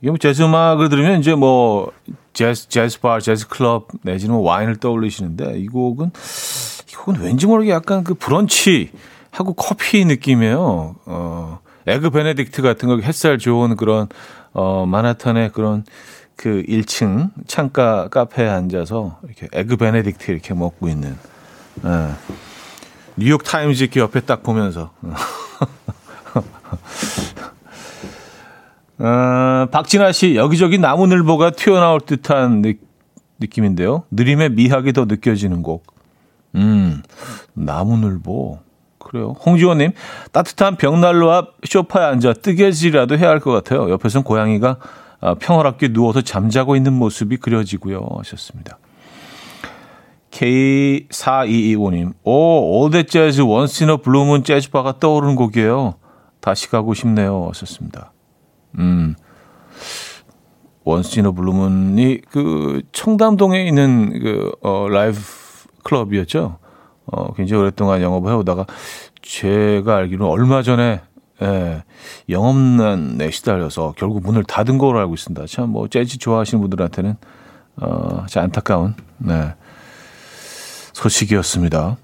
이게 0.00 0.10
뭐 0.10 0.18
재즈 0.18 0.42
음악을 0.42 0.88
들으면 0.88 1.20
이제 1.20 1.34
뭐 1.34 1.92
재즈, 2.32 2.68
재즈 2.68 3.00
바, 3.00 3.20
재즈 3.20 3.48
클럽 3.48 3.88
내지는 4.02 4.34
뭐 4.34 4.44
와인을 4.44 4.76
떠올리시는데 4.76 5.58
이 5.58 5.66
곡은, 5.66 6.10
이 6.90 6.94
곡은 6.94 7.20
왠지 7.20 7.46
모르게 7.46 7.70
약간 7.70 8.04
그 8.04 8.14
브런치 8.14 8.90
하고 9.30 9.54
커피 9.54 10.04
느낌이에요. 10.04 10.96
어, 11.06 11.58
egg 11.88 12.10
benedict 12.10 12.62
같은 12.62 12.88
거 12.88 12.98
햇살 12.98 13.38
좋은 13.38 13.76
그런 13.76 14.08
어 14.52 14.86
맨해튼의 14.86 15.52
그런 15.52 15.84
그 16.36 16.62
1층 16.68 17.30
창가 17.46 18.08
카페에 18.08 18.48
앉아서 18.48 19.18
이렇게 19.24 19.48
egg 19.52 19.76
benedict 19.76 20.28
이렇게 20.28 20.54
먹고 20.54 20.88
있는 20.88 21.16
예. 21.84 22.10
뉴욕 23.16 23.42
타임즈 23.42 23.88
옆에 23.96 24.20
딱 24.20 24.42
보면서 24.42 24.92
어, 28.98 29.66
박진아 29.70 30.12
씨 30.12 30.34
여기저기 30.34 30.78
나무늘보가 30.78 31.50
튀어나올 31.50 32.00
듯한 32.00 32.62
느, 32.62 32.74
느낌인데요. 33.38 34.04
느림의 34.10 34.50
미학이 34.50 34.92
더 34.92 35.04
느껴지는 35.04 35.62
곡. 35.62 35.86
음, 36.56 37.02
나무늘보. 37.54 38.58
그래요. 38.98 39.36
홍지원님, 39.44 39.92
따뜻한 40.32 40.76
벽난로 40.76 41.30
앞 41.32 41.54
쇼파에 41.64 42.04
앉아 42.04 42.34
뜨개질이라도 42.34 43.16
해야 43.16 43.28
할 43.30 43.40
것 43.40 43.52
같아요. 43.52 43.88
옆에선 43.90 44.22
고양이가 44.24 44.76
아, 45.20 45.34
평화롭게 45.34 45.88
누워서 45.92 46.20
잠자고 46.20 46.76
있는 46.76 46.92
모습이 46.92 47.38
그려지고요. 47.38 48.06
하셨습니다. 48.18 48.78
K4225님, 50.30 52.12
오, 52.22 52.82
old 52.82 53.06
재즈 53.06 53.40
Once 53.40 53.79
in 53.79 53.98
a 53.98 54.03
Blue 54.03 54.24
Moon 54.24 54.44
재즈바가 54.44 54.98
떠오르는 55.00 55.36
곡이에요. 55.36 55.94
다시 56.40 56.68
가고 56.68 56.94
싶네요. 56.94 57.46
하셨습니다. 57.48 58.12
음, 58.78 59.14
원스너 60.84 61.32
블루문이 61.32 62.22
그 62.30 62.82
청담동에 62.92 63.66
있는 63.66 64.18
그, 64.20 64.52
어, 64.62 64.88
라이브 64.88 65.18
클럽이었죠. 65.84 66.58
어, 67.06 67.32
굉장히 67.34 67.62
오랫동안 67.62 68.02
영업을 68.02 68.30
해오다가 68.32 68.66
제가 69.22 69.96
알기로는 69.96 70.30
얼마 70.32 70.62
전에 70.62 71.00
예, 71.40 71.84
영업난에 72.28 73.30
시달려서 73.30 73.94
결국 73.96 74.22
문을 74.24 74.42
닫은 74.44 74.76
걸로 74.78 74.98
알고 74.98 75.14
있습니다. 75.14 75.46
참 75.46 75.70
뭐 75.70 75.86
재즈 75.88 76.18
좋아하시는 76.18 76.60
분들한테는 76.60 77.16
어, 77.76 78.26
참 78.28 78.44
안타까운 78.44 78.94
네, 79.18 79.54
소식이었습니다. 80.94 81.96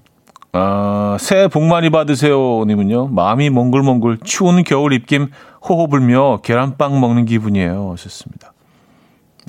아, 0.57 1.17
새해 1.19 1.49
복 1.49 1.65
많이 1.65 1.89
받으세요, 1.89 2.63
님은요. 2.65 3.09
마음이 3.09 3.49
몽글몽글 3.49 4.19
추운 4.23 4.63
겨울 4.63 4.93
입김 4.93 5.29
호호 5.61 5.87
불며 5.89 6.39
계란빵 6.43 6.97
먹는 7.01 7.25
기분이에요. 7.25 7.91
하셨습니다. 7.91 8.53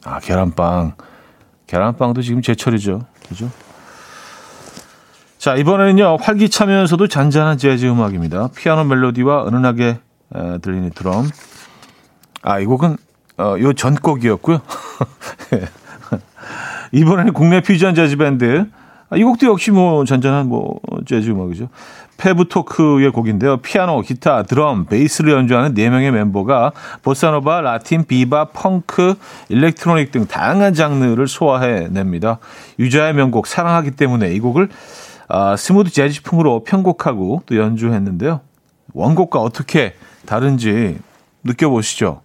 아, 0.04 0.18
계란빵. 0.18 0.94
계란빵도 1.68 2.22
지금 2.22 2.42
제철이죠. 2.42 3.02
그죠? 3.28 3.48
자, 5.38 5.54
이번에는요, 5.54 6.16
활기차면서도 6.20 7.06
잔잔한 7.06 7.56
재즈 7.56 7.86
음악입니다. 7.86 8.48
피아노 8.56 8.82
멜로디와 8.82 9.46
은은하게 9.46 9.98
에, 10.34 10.58
들리는 10.58 10.90
드럼. 10.90 11.28
아, 12.42 12.58
이 12.58 12.64
곡은, 12.64 12.96
어, 13.38 13.54
요 13.60 13.72
전곡이었고요. 13.72 14.58
이번에는 16.90 17.32
국내 17.32 17.60
퓨전 17.60 17.94
재즈 17.94 18.16
밴드. 18.16 18.66
아, 19.08 19.16
이 19.16 19.22
곡도 19.22 19.46
역시 19.46 19.70
뭐 19.70 20.04
잔잔한 20.04 20.48
뭐 20.48 20.80
재즈 21.06 21.30
음악이죠. 21.30 21.68
페브 22.16 22.48
토크의 22.48 23.10
곡인데요. 23.12 23.58
피아노, 23.58 24.00
기타, 24.00 24.42
드럼, 24.42 24.86
베이스를 24.86 25.32
연주하는 25.32 25.74
4명의 25.74 26.10
멤버가 26.10 26.72
보사노바, 27.02 27.60
라틴, 27.60 28.04
비밥, 28.04 28.46
펑크, 28.46 29.14
electronic 29.50 30.10
등 30.10 30.26
다양한 30.26 30.74
장르를 30.74 31.28
소화해냅니다. 31.28 32.38
유재하의 32.78 33.14
명곡 33.14 33.46
사랑하기 33.46 33.92
때문에 33.92 34.32
이 34.32 34.40
곡을 34.40 34.70
아, 35.28 35.56
smooth 35.56 35.90
재즈풍으로 35.90 36.64
편곡하고 36.64 37.42
또 37.46 37.56
연주했는데요. 37.56 38.40
원곡과 38.94 39.40
어떻게 39.40 39.94
다른지 40.24 40.98
느껴보시죠. 41.44 42.22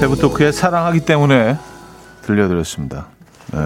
페브 0.00 0.16
토크의 0.16 0.52
사랑하기 0.52 1.04
때문에 1.04 1.56
들려드렸습니다. 2.22 3.08
네. 3.52 3.58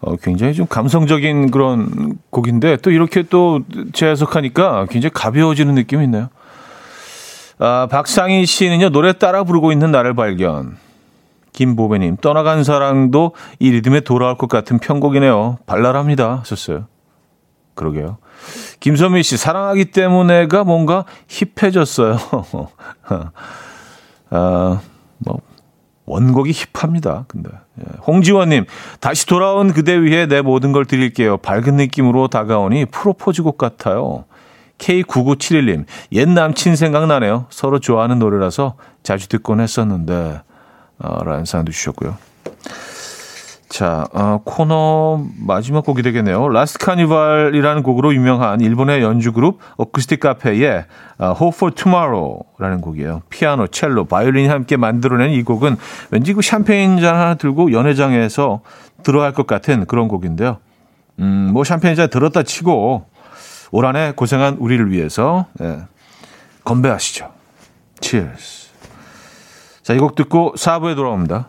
어, 0.00 0.16
굉장히 0.16 0.54
좀 0.54 0.66
감성적인 0.66 1.52
그런 1.52 2.18
곡인데 2.30 2.78
또 2.78 2.90
이렇게 2.90 3.22
또 3.22 3.60
재해석하니까 3.92 4.86
굉장히 4.90 5.12
가벼워지는 5.12 5.74
느낌이 5.74 6.04
있네요. 6.04 6.28
아, 7.58 7.86
박상희 7.88 8.44
씨는요, 8.44 8.90
노래 8.90 9.12
따라 9.12 9.44
부르고 9.44 9.70
있는 9.70 9.92
나를 9.92 10.14
발견. 10.14 10.76
김보배님, 11.52 12.16
떠나간 12.16 12.64
사랑도 12.64 13.32
이 13.60 13.70
리듬에 13.70 14.00
돌아올 14.00 14.36
것 14.36 14.48
같은 14.48 14.78
편곡이네요. 14.78 15.58
발랄합니다. 15.66 16.38
하셨어요. 16.40 16.86
그러게요. 17.74 18.18
김선미 18.80 19.22
씨, 19.22 19.36
사랑하기 19.36 19.86
때문에가 19.86 20.64
뭔가 20.64 21.04
힙해졌어요. 21.28 22.16
아, 24.30 24.80
뭐, 25.18 25.40
원곡이 26.06 26.52
힙합니다. 26.52 27.24
근데. 27.28 27.50
예. 27.80 27.84
홍지원님, 28.06 28.66
다시 29.00 29.26
돌아온 29.26 29.72
그대 29.72 30.02
위해 30.02 30.26
내 30.26 30.42
모든 30.42 30.72
걸 30.72 30.84
드릴게요. 30.84 31.36
밝은 31.38 31.76
느낌으로 31.76 32.28
다가오니 32.28 32.86
프로포즈곡 32.86 33.56
같아요. 33.56 34.24
K9971님, 34.78 35.84
옛 36.12 36.28
남친 36.28 36.76
생각나네요. 36.76 37.46
서로 37.50 37.78
좋아하는 37.78 38.18
노래라서 38.18 38.74
자주 39.02 39.28
듣곤 39.28 39.60
했었는데. 39.60 40.42
어, 40.98 41.24
라는 41.24 41.44
사연도 41.44 41.72
주셨고요. 41.72 42.16
자, 43.72 44.04
어, 44.12 44.38
코너 44.44 45.24
마지막 45.38 45.82
곡이 45.86 46.02
되겠네요. 46.02 46.50
Last 46.50 46.76
Carnival이라는 46.84 47.82
곡으로 47.82 48.14
유명한 48.14 48.60
일본의 48.60 49.00
연주 49.00 49.32
그룹 49.32 49.60
Acoustic 49.78 50.20
Cafe의 50.20 50.84
어, 51.18 51.24
Hope 51.40 51.56
for 51.56 51.74
Tomorrow라는 51.74 52.82
곡이에요. 52.82 53.22
피아노, 53.30 53.66
첼로, 53.68 54.04
바이올린이 54.04 54.48
함께 54.48 54.76
만들어낸 54.76 55.30
이 55.30 55.42
곡은 55.42 55.78
왠지 56.10 56.34
그 56.34 56.42
샴페인 56.42 57.00
잔 57.00 57.14
하나 57.14 57.34
들고 57.34 57.72
연회장에서 57.72 58.60
들어갈 59.02 59.32
것 59.32 59.46
같은 59.46 59.86
그런 59.86 60.06
곡인데요. 60.06 60.58
음, 61.20 61.48
뭐 61.54 61.64
샴페인 61.64 61.94
잔 61.94 62.10
들었다 62.10 62.42
치고 62.42 63.06
올 63.70 63.86
한 63.86 63.96
해 63.96 64.12
고생한 64.14 64.56
우리를 64.58 64.90
위해서 64.92 65.46
예, 65.62 65.78
건배하시죠. 66.64 67.30
Cheers. 68.02 68.68
자, 69.82 69.94
이 69.94 69.98
곡 69.98 70.14
듣고 70.14 70.52
4부에 70.58 70.94
돌아옵니다. 70.94 71.48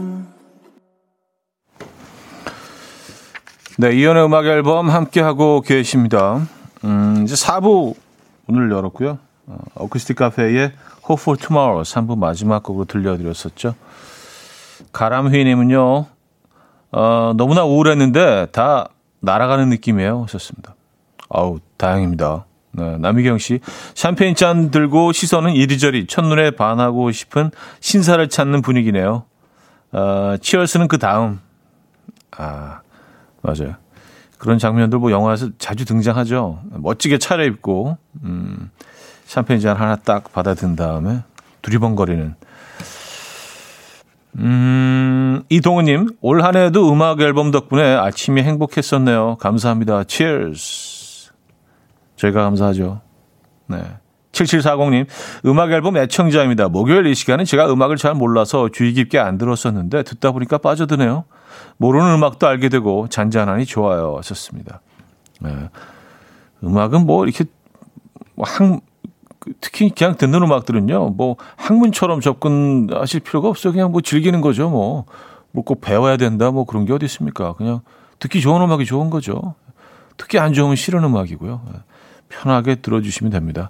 네, 3.81 3.95
이현우의 3.95 4.25
음악 4.25 4.45
앨범 4.45 4.91
함께하고 4.91 5.61
계십니다. 5.61 6.45
음, 6.83 7.23
이제 7.23 7.33
4부 7.33 7.95
오늘 8.47 8.69
열었고요. 8.69 9.17
어, 9.47 9.57
어쿠스틱 9.73 10.17
카페의 10.17 10.71
Hope 11.09 11.19
for 11.19 11.35
Tomorrow 11.35 11.81
3부 11.81 12.15
마지막 12.15 12.61
곡으로 12.61 12.85
들려드렸었죠. 12.85 13.73
가람휘님은요, 14.93 16.05
어, 16.91 17.33
너무나 17.35 17.63
우울했는데 17.63 18.49
다 18.51 18.89
날아가는 19.21 19.69
느낌이에요. 19.69 20.21
하셨습니다. 20.25 20.75
아우, 21.29 21.59
다행입니다. 21.77 22.45
네, 22.73 22.97
남희경 22.99 23.39
씨. 23.39 23.61
샴페인 23.95 24.35
잔 24.35 24.69
들고 24.69 25.11
시선은 25.11 25.53
이리저리 25.53 26.05
첫눈에 26.05 26.51
반하고 26.51 27.11
싶은 27.11 27.49
신사를 27.79 28.29
찾는 28.29 28.61
분위기네요. 28.61 29.23
어, 29.91 30.35
치얼스는 30.39 30.87
그 30.87 30.99
다음. 30.99 31.39
아, 32.37 32.80
맞아요. 33.41 33.75
그런 34.37 34.57
장면들 34.57 34.97
뭐 34.99 35.11
영화에서 35.11 35.49
자주 35.57 35.85
등장하죠. 35.85 36.61
멋지게 36.71 37.17
차려입고, 37.19 37.97
음, 38.23 38.71
샴페인 39.25 39.59
잔 39.59 39.77
하나 39.77 39.95
딱 39.95 40.31
받아든 40.33 40.75
다음에 40.75 41.23
두리번거리는. 41.61 42.35
음, 44.37 45.43
이동우님, 45.49 46.17
올 46.21 46.41
한 46.41 46.55
해도 46.55 46.91
음악 46.91 47.19
앨범 47.21 47.51
덕분에 47.51 47.95
아침이 47.95 48.41
행복했었네요. 48.41 49.37
감사합니다. 49.39 50.03
Cheers. 50.07 51.31
저희가 52.15 52.43
감사하죠. 52.43 53.01
네. 53.67 53.77
7740님, 54.31 55.05
음악 55.45 55.71
앨범 55.71 55.97
애청자입니다. 55.97 56.69
목요일 56.69 57.05
이 57.07 57.15
시간은 57.15 57.45
제가 57.45 57.71
음악을 57.71 57.97
잘 57.97 58.13
몰라서 58.13 58.69
주의 58.69 58.93
깊게 58.93 59.19
안 59.19 59.37
들었었는데 59.37 60.03
듣다 60.03 60.31
보니까 60.31 60.57
빠져드네요. 60.57 61.25
모르는 61.77 62.13
음악도 62.15 62.47
알게 62.47 62.69
되고 62.69 63.07
잔잔하니 63.09 63.65
좋아요. 63.65 64.15
하셨습니다. 64.17 64.81
네. 65.41 65.51
음악은 66.63 67.05
뭐 67.05 67.25
이렇게 67.25 67.45
뭐 68.35 68.45
한, 68.47 68.79
그 69.39 69.53
특히 69.59 69.89
그냥 69.89 70.15
듣는 70.15 70.43
음악들은요, 70.43 71.09
뭐 71.09 71.35
학문처럼 71.57 72.21
접근하실 72.21 73.21
필요가 73.21 73.49
없어요. 73.49 73.73
그냥 73.73 73.91
뭐 73.91 74.01
즐기는 74.01 74.39
거죠, 74.41 74.69
뭐. 74.69 75.05
뭐꼭 75.53 75.81
배워야 75.81 76.15
된다, 76.15 76.51
뭐 76.51 76.65
그런 76.65 76.85
게 76.85 76.93
어디 76.93 77.05
있습니까? 77.05 77.53
그냥 77.53 77.81
듣기 78.19 78.39
좋은 78.39 78.61
음악이 78.61 78.85
좋은 78.85 79.09
거죠. 79.09 79.55
특히 80.15 80.39
안 80.39 80.53
좋으면 80.53 80.75
싫은 80.75 81.03
음악이고요. 81.03 81.61
예. 81.73 81.79
편하게 82.29 82.75
들어주시면 82.75 83.31
됩니다. 83.31 83.69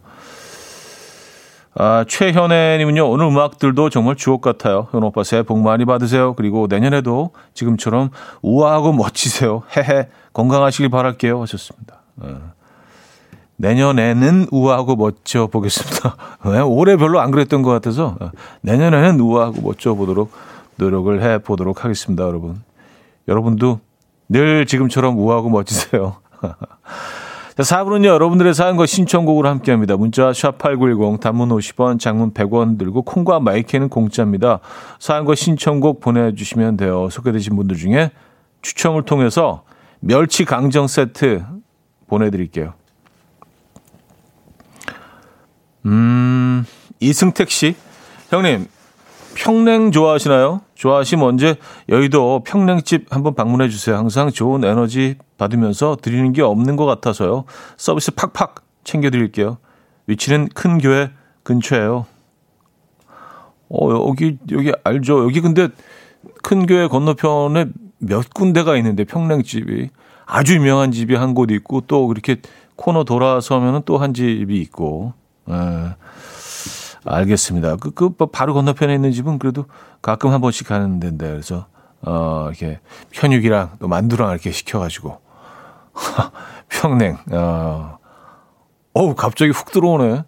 아, 1.74 2.04
최현애님은요, 2.08 3.10
오늘 3.10 3.28
음악들도 3.28 3.90
정말 3.90 4.16
주옥 4.16 4.42
같아요. 4.42 4.88
현 4.92 5.04
오빠 5.04 5.24
새해 5.24 5.44
복 5.44 5.60
많이 5.60 5.86
받으세요. 5.86 6.34
그리고 6.36 6.68
내년에도 6.70 7.32
지금처럼 7.54 8.10
우아하고 8.42 8.92
멋지세요. 8.92 9.64
헤헤. 9.78 10.10
건강하시길 10.34 10.90
바랄게요. 10.90 11.42
하셨습니다. 11.42 12.02
네. 12.16 12.36
내년에는 13.56 14.48
우아하고 14.52 14.96
멋져 14.96 15.48
보겠습니다. 15.48 16.18
네, 16.52 16.60
올해 16.60 16.98
별로 16.98 17.22
안 17.22 17.32
그랬던 17.32 17.62
것 17.62 17.70
같아서 17.70 18.18
어, 18.20 18.32
내년에는 18.62 19.20
우아하고 19.20 19.62
멋져 19.62 19.94
보도록 19.94 20.32
노력을 20.78 21.22
해 21.22 21.38
보도록 21.38 21.86
하겠습니다, 21.86 22.24
여러분. 22.24 22.62
여러분도 23.28 23.80
늘 24.28 24.66
지금처럼 24.66 25.18
우아하고 25.18 25.50
멋지세요. 25.50 26.18
자, 27.58 27.64
4부는요, 27.64 28.06
여러분들의 28.06 28.54
사연과 28.54 28.86
신청곡으로 28.86 29.50
함께 29.50 29.72
합니다. 29.72 29.98
문자 29.98 30.32
샵8910, 30.32 31.20
단문 31.20 31.50
50원, 31.50 32.00
장문 32.00 32.34
100원 32.34 32.78
들고, 32.78 33.02
콩과 33.02 33.42
마이크는 33.42 33.90
공짜입니다. 33.90 34.60
사연과 35.00 35.36
신청곡 35.36 36.00
보내주시면 36.00 36.78
돼요. 36.78 37.10
소개되신 37.12 37.58
분들 37.58 37.76
중에 37.76 38.12
추첨을 38.62 39.04
통해서 39.04 39.64
멸치 40.00 40.46
강정 40.46 40.88
세트 40.88 41.44
보내드릴게요. 42.08 42.74
음, 45.86 46.66
이승택 47.02 47.50
씨. 47.50 47.76
형님, 48.30 48.68
평냉 49.36 49.92
좋아하시나요? 49.92 50.62
좋아하시면 50.82 51.24
언제 51.24 51.58
여의도 51.90 52.42
평냉집 52.44 53.14
한번 53.14 53.36
방문해 53.36 53.70
주세요. 53.70 53.96
항상 53.98 54.32
좋은 54.32 54.64
에너지 54.64 55.16
받으면서 55.38 55.96
드리는 56.02 56.34
게 56.34 56.42
없는 56.42 56.76
것 56.76 56.86
같아서요. 56.88 57.46
서비스 57.78 58.10
팍팍 58.16 58.56
챙겨 58.84 59.12
드릴게요. 59.12 59.60
위치는 60.08 60.50
큰 60.56 60.80
교회 60.80 61.12
근처에요. 61.44 62.08
어, 63.70 64.08
여기, 64.10 64.40
여기 64.52 64.72
알죠? 64.84 65.24
여기 65.24 65.40
근데 65.42 65.70
큰 66.42 66.66
교회 66.66 66.88
건너편에 66.88 67.68
몇 68.00 68.34
군데가 68.34 68.76
있는데 68.78 69.04
평냉집이 69.06 69.90
아주 70.26 70.56
유명한 70.56 70.92
집이 70.92 71.14
한 71.14 71.36
곳 71.36 71.52
있고 71.52 71.82
또 71.82 72.08
그렇게 72.08 72.38
코너 72.76 73.04
돌아서면은 73.04 73.84
또 73.86 74.00
한 74.00 74.16
집이 74.16 74.60
있고. 74.62 75.14
에. 75.48 75.54
예. 77.08 77.10
알겠습니다. 77.10 77.78
그, 77.78 77.92
그, 77.92 78.10
뭐 78.18 78.30
바로 78.30 78.54
건너편에 78.54 78.94
있는 78.94 79.12
집은 79.12 79.40
그래도 79.40 79.66
가끔 80.02 80.32
한 80.32 80.42
번씩 80.42 80.68
가는 80.68 81.00
데인데, 81.00 81.30
그래서, 81.30 81.66
어, 82.02 82.48
이렇게 82.50 82.80
편육이랑 83.12 83.78
또 83.80 83.88
만두랑 83.88 84.32
이렇게 84.32 84.52
시켜가지고, 84.52 85.20
평냉, 86.70 87.18
어, 87.32 87.98
어우, 88.94 89.16
갑자기 89.16 89.52
훅 89.52 89.72
들어오네. 89.72 90.24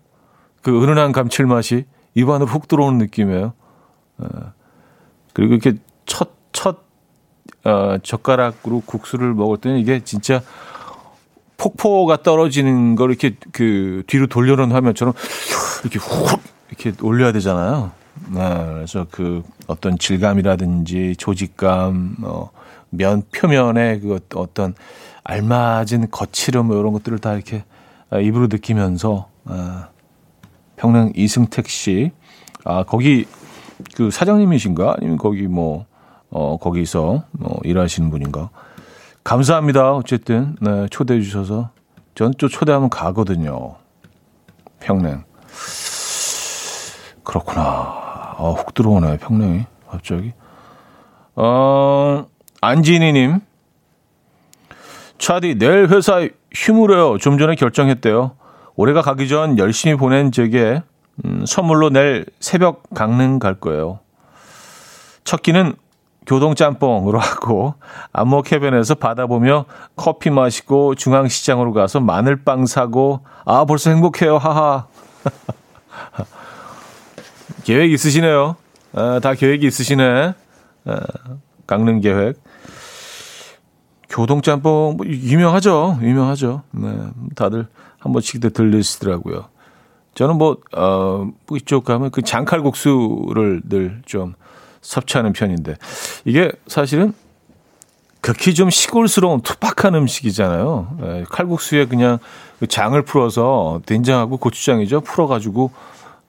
그 0.61 0.83
은은한 0.83 1.11
감칠맛이 1.11 1.85
입안으로 2.15 2.45
훅 2.47 2.67
들어오는 2.67 2.97
느낌이에요. 2.97 3.53
어, 4.19 4.27
그리고 5.33 5.53
이렇게 5.53 5.77
첫, 6.05 6.31
첫, 6.53 6.79
어, 7.65 7.97
젓가락으로 8.01 8.81
국수를 8.85 9.33
먹을 9.33 9.57
때는 9.57 9.79
이게 9.79 10.03
진짜 10.03 10.41
폭포가 11.57 12.23
떨어지는 12.23 12.95
걸 12.95 13.09
이렇게 13.09 13.35
그 13.51 14.03
뒤로 14.07 14.27
돌려놓은 14.27 14.71
화면처럼 14.71 15.13
이렇게 15.83 15.99
훅 15.99 16.41
이렇게 16.77 16.93
올려야 17.01 17.31
되잖아요. 17.31 17.91
네, 18.31 18.39
그래서 18.73 19.05
그 19.11 19.43
어떤 19.67 19.97
질감이라든지 19.97 21.15
조직감, 21.17 22.17
어, 22.23 22.49
면 22.89 23.23
표면의 23.33 24.01
그 24.01 24.19
어떤 24.35 24.75
알맞은 25.23 26.11
거칠음 26.11 26.67
뭐 26.67 26.77
이런 26.79 26.93
것들을 26.93 27.19
다 27.19 27.33
이렇게 27.33 27.63
아, 28.09 28.19
입으로 28.19 28.47
느끼면서 28.47 29.29
아, 29.45 29.89
평양 30.75 31.11
이승택 31.15 31.67
씨, 31.67 32.11
아 32.65 32.83
거기 32.83 33.25
그 33.95 34.11
사장님이신가 34.11 34.95
아니면 34.97 35.17
거기 35.17 35.47
뭐 35.47 35.85
어, 36.29 36.57
거기서 36.57 37.23
뭐 37.31 37.59
일하시는 37.63 38.09
분인가? 38.09 38.49
감사합니다. 39.23 39.93
어쨌든 39.93 40.55
네, 40.59 40.87
초대해 40.89 41.21
주셔서 41.21 41.69
전 42.15 42.33
또 42.37 42.47
초대하면 42.47 42.89
가거든요. 42.89 43.75
평냉. 44.79 45.23
그렇구나. 47.23 47.61
아, 47.61 48.55
훅 48.57 48.73
들어오네, 48.73 49.17
평냉이. 49.17 49.65
갑자기. 49.89 50.33
어, 51.35 52.25
안진희님. 52.61 53.39
차디, 55.17 55.55
내일 55.57 55.87
회사 55.89 56.27
휴무래요. 56.53 57.17
좀 57.17 57.37
전에 57.37 57.55
결정했대요. 57.55 58.31
올해가 58.75 59.01
가기 59.01 59.27
전 59.27 59.57
열심히 59.57 59.95
보낸 59.95 60.31
적에 60.31 60.81
음, 61.23 61.45
선물로 61.45 61.91
내일 61.91 62.25
새벽 62.39 62.83
강릉 62.93 63.39
갈 63.39 63.53
거예요. 63.55 63.99
첫 65.23 65.41
끼는 65.41 65.75
교동짬뽕으로 66.25 67.19
하고 67.19 67.75
안목 68.11 68.51
해변에서 68.51 68.95
바다 68.95 69.27
보며 69.27 69.65
커피 69.95 70.29
마시고 70.29 70.95
중앙시장으로 70.95 71.73
가서 71.73 71.99
마늘빵 71.99 72.65
사고 72.65 73.21
아 73.45 73.65
벌써 73.65 73.89
행복해요 73.89 74.37
하하 74.37 74.87
계획 77.63 77.91
있으시네요. 77.91 78.55
아, 78.93 79.19
다 79.21 79.33
계획이 79.33 79.65
있으시네. 79.65 80.33
아, 80.85 80.99
강릉 81.67 82.01
계획. 82.01 82.41
교동짬뽕 84.09 84.97
뭐 84.97 85.05
유명하죠. 85.07 85.97
유명하죠. 86.01 86.61
네, 86.71 86.93
다들 87.35 87.67
한 87.97 88.11
번씩들 88.13 88.51
들리시더라고요. 88.51 89.45
저는 90.13 90.37
뭐, 90.37 90.57
어, 90.75 91.27
뭐 91.47 91.57
이쪽 91.57 91.85
가면 91.85 92.11
그 92.11 92.21
장칼국수를 92.21 93.61
늘 93.67 94.01
좀 94.05 94.35
섭취하는 94.83 95.31
편인데 95.33 95.77
이게 96.25 96.51
사실은 96.67 97.13
극히 98.21 98.53
좀 98.53 98.69
시골스러운 98.69 99.41
투박한 99.41 99.95
음식이잖아요. 99.95 100.97
네, 100.99 101.23
칼국수에 101.29 101.85
그냥 101.85 102.19
그 102.59 102.67
장을 102.67 103.01
풀어서 103.01 103.81
된장하고 103.85 104.37
고추장이죠. 104.37 105.01
풀어가지고 105.01 105.71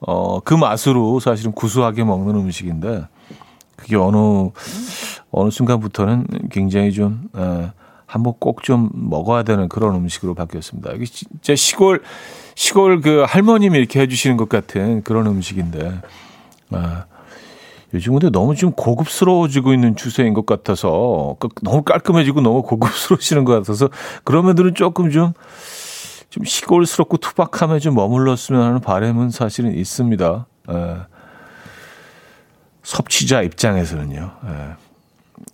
어, 0.07 0.39
그 0.39 0.53
맛으로 0.53 1.19
사실은 1.19 1.51
구수하게 1.51 2.03
먹는 2.03 2.35
음식인데 2.35 3.07
그게 3.75 3.95
어느 3.95 4.49
어느 5.31 5.49
순간부터는 5.49 6.27
굉장히 6.51 6.91
좀 6.93 7.23
에, 7.35 7.71
한번 8.05 8.33
꼭 8.39 8.61
좀 8.61 8.89
먹어야 8.93 9.43
되는 9.43 9.67
그런 9.67 9.95
음식으로 9.95 10.33
바뀌었습니다. 10.35 10.91
이게 10.93 11.05
진짜 11.05 11.55
시골 11.55 12.01
시골 12.55 13.01
그 13.01 13.25
할머님이 13.27 13.77
이렇게 13.77 13.99
해주시는 14.01 14.37
것 14.37 14.47
같은 14.47 15.03
그런 15.03 15.27
음식인데 15.27 16.01
아, 16.71 17.05
요즘 17.93 18.13
근데 18.13 18.29
너무 18.29 18.55
좀 18.55 18.71
고급스러워지고 18.71 19.73
있는 19.73 19.95
추세인 19.95 20.33
것 20.33 20.45
같아서 20.45 21.35
그 21.39 21.49
너무 21.63 21.83
깔끔해지고 21.83 22.41
너무 22.41 22.61
고급스러워지는 22.63 23.43
것 23.43 23.53
같아서 23.53 23.89
그런 24.23 24.45
면들은 24.45 24.75
조금 24.75 25.09
좀 25.11 25.33
좀 26.35 26.43
시골스럽고 26.43 27.15
투박함에 27.15 27.79
좀 27.79 27.95
머물렀으면 27.95 28.61
하는 28.61 28.81
바람은 28.81 29.29
사실은 29.29 29.73
있습니다. 29.73 30.45
에. 30.69 30.73
예. 30.73 30.97
섭취자 32.83 33.41
입장에서는요. 33.41 34.31
에. 34.45 34.49
예. 34.49 34.75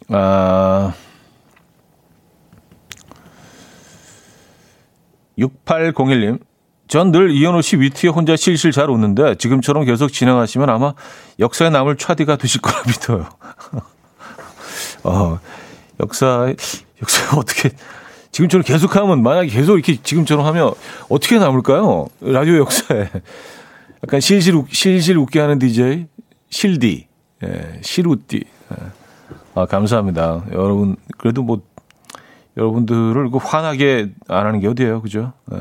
아, 0.10 0.92
6801님. 5.38 6.40
전 6.88 7.12
늘 7.12 7.30
이현우 7.30 7.62
씨 7.62 7.78
위트에 7.78 8.10
혼자 8.10 8.36
실실 8.36 8.72
잘 8.72 8.90
웃는데 8.90 9.36
지금처럼 9.36 9.86
계속 9.86 10.12
진행하시면 10.12 10.68
아마 10.68 10.96
역사에 11.38 11.70
남을 11.70 11.98
차디가 11.98 12.38
되실 12.38 12.60
거라 12.60 12.82
믿어요. 12.88 13.30
어, 15.06 15.40
역사, 16.00 16.52
역사 17.02 17.38
어떻게 17.38 17.70
지금처럼 18.32 18.64
계속하면 18.64 19.24
만약에 19.24 19.48
계속 19.50 19.76
이렇게 19.76 20.02
지금처럼 20.02 20.46
하면 20.46 20.74
어떻게 21.10 21.38
남을까요? 21.38 22.08
라디오 22.22 22.58
역사에 22.58 23.10
약간 24.04 24.20
실실 24.20 24.56
웃, 24.56 24.68
실실 24.72 25.18
웃게 25.18 25.40
하는 25.40 25.60
DJ 25.60 26.08
실디 26.50 27.08
예, 27.44 27.80
실우띠 27.82 28.44
예. 28.72 28.76
아 29.56 29.66
감사합니다 29.66 30.46
여러분 30.52 30.96
그래도 31.18 31.44
뭐 31.44 31.62
여러분들을 32.58 33.30
그 33.32 33.38
화나게 33.38 34.12
안 34.28 34.46
하는 34.46 34.60
게 34.60 34.68
어디예요 34.68 35.02
그죠? 35.02 35.34
예. 35.54 35.58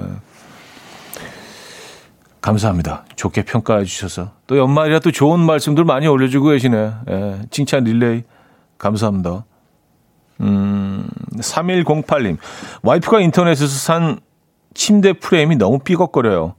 감사합니다. 2.41 3.05
좋게 3.17 3.45
평가해 3.45 3.85
주셔서. 3.85 4.33
또 4.47 4.57
연말이라 4.57 5.01
또 5.01 5.13
좋은 5.13 5.41
말씀들 5.41 5.85
많이 5.85 6.07
올려주고 6.07 6.49
계시네. 6.49 6.93
예, 7.11 7.41
칭찬 7.51 7.85
릴레이. 7.85 8.23
감사합니다. 8.79 9.45
음, 10.41 11.09
3108님. 11.39 12.39
와이프가 12.83 13.21
인터넷에서 13.21 13.67
산 13.67 14.21
침대 14.75 15.15
프레임이 15.15 15.57
너무 15.57 15.79
삐걱거려요. 15.79 16.55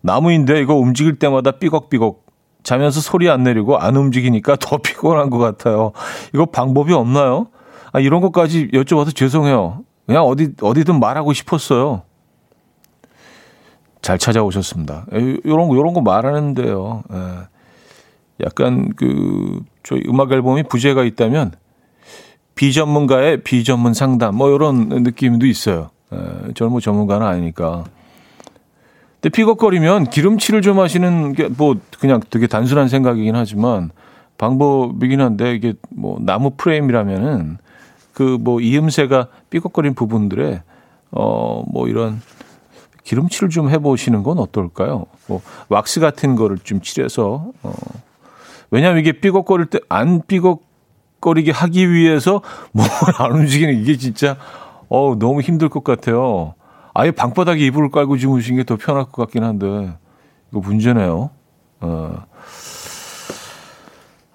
나무인데 0.00 0.60
이거 0.60 0.74
움직일 0.74 1.18
때마다 1.18 1.52
삐걱삐걱 1.52 2.24
자면서 2.62 3.00
소리 3.00 3.28
안 3.30 3.42
내리고 3.42 3.78
안 3.78 3.96
움직이니까 3.96 4.56
더 4.56 4.78
피곤한 4.82 5.30
것 5.30 5.38
같아요. 5.38 5.92
이거 6.34 6.46
방법이 6.46 6.92
없나요? 6.92 7.48
아, 7.92 8.00
이런 8.00 8.20
것까지 8.20 8.68
여쭤봐서 8.68 9.14
죄송해요. 9.14 9.84
그냥 10.06 10.24
어디, 10.24 10.52
어디든 10.60 11.00
말하고 11.00 11.32
싶었어요. 11.32 12.02
잘 14.02 14.18
찾아오셨습니다. 14.18 15.06
요런 15.44 15.68
거, 15.68 15.76
요런 15.76 15.94
거 15.94 16.00
말하는데요. 16.00 17.02
에. 17.12 18.44
약간 18.44 18.92
그, 18.96 19.60
저희 19.82 20.02
음악 20.08 20.30
앨범이 20.30 20.64
부재가 20.64 21.04
있다면 21.04 21.52
비전문가의 22.56 23.42
비전문 23.42 23.94
상담 23.94 24.34
뭐 24.34 24.50
이런 24.54 24.88
느낌도 24.88 25.46
있어요. 25.46 25.90
에, 26.12 26.52
저는 26.54 26.72
뭐 26.72 26.80
전문가는 26.80 27.24
아니니까. 27.26 27.84
근데 29.20 29.28
삐걱거리면 29.30 30.10
기름칠을 30.10 30.62
좀 30.62 30.78
하시는 30.80 31.32
게 31.34 31.48
뭐 31.56 31.76
그냥 32.00 32.20
되게 32.30 32.46
단순한 32.46 32.88
생각이긴 32.88 33.36
하지만 33.36 33.90
방법이긴 34.38 35.20
한데 35.20 35.54
이게 35.54 35.74
뭐 35.90 36.18
나무 36.20 36.50
프레임이라면은 36.56 37.58
그 38.12 38.38
뭐 38.40 38.60
이음새가 38.60 39.28
삐걱거린 39.50 39.94
부분들에 39.94 40.62
어 41.12 41.62
뭐 41.70 41.88
이런 41.88 42.20
기름칠을 43.04 43.50
좀 43.50 43.70
해보시는 43.70 44.22
건 44.22 44.38
어떨까요? 44.38 45.06
뭐 45.28 45.40
왁스 45.68 46.00
같은 46.00 46.34
거를 46.36 46.58
좀 46.58 46.80
칠해서 46.80 47.46
어 47.62 47.72
왜냐하면 48.70 49.00
이게 49.00 49.12
삐걱거릴 49.12 49.66
때 49.66 49.78
안 49.88 50.22
삐걱 50.26 50.65
거리게 51.26 51.50
하기 51.50 51.90
위해서 51.90 52.40
몸을 52.70 52.88
안 53.18 53.32
움직이는 53.32 53.80
이게 53.80 53.96
진짜 53.96 54.36
어 54.88 55.16
너무 55.18 55.40
힘들 55.40 55.68
것 55.68 55.82
같아요. 55.82 56.54
아예 56.94 57.10
방바닥에 57.10 57.66
이불을 57.66 57.90
깔고 57.90 58.16
주무시는 58.16 58.58
게 58.58 58.64
더 58.64 58.76
편할 58.76 59.06
것 59.06 59.16
같긴 59.16 59.42
한데 59.42 59.96
이거 60.52 60.60
문제네요. 60.60 61.30
어. 61.80 62.24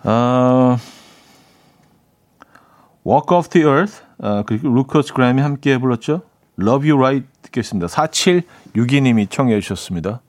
아, 0.03 0.77
Walk 3.05 3.37
Off 3.37 3.49
the 3.49 3.65
Earth 3.65 4.01
아, 4.19 4.43
그리고 4.45 4.67
루커스 4.67 5.13
그램이 5.13 5.41
함께 5.41 5.77
불렀죠. 5.77 6.21
Love 6.59 6.89
You 6.91 7.01
Right 7.01 7.25
듣겠습니다. 7.43 7.87
4762님이 7.87 9.29
청해 9.29 9.59
주셨습니다. 9.61 10.21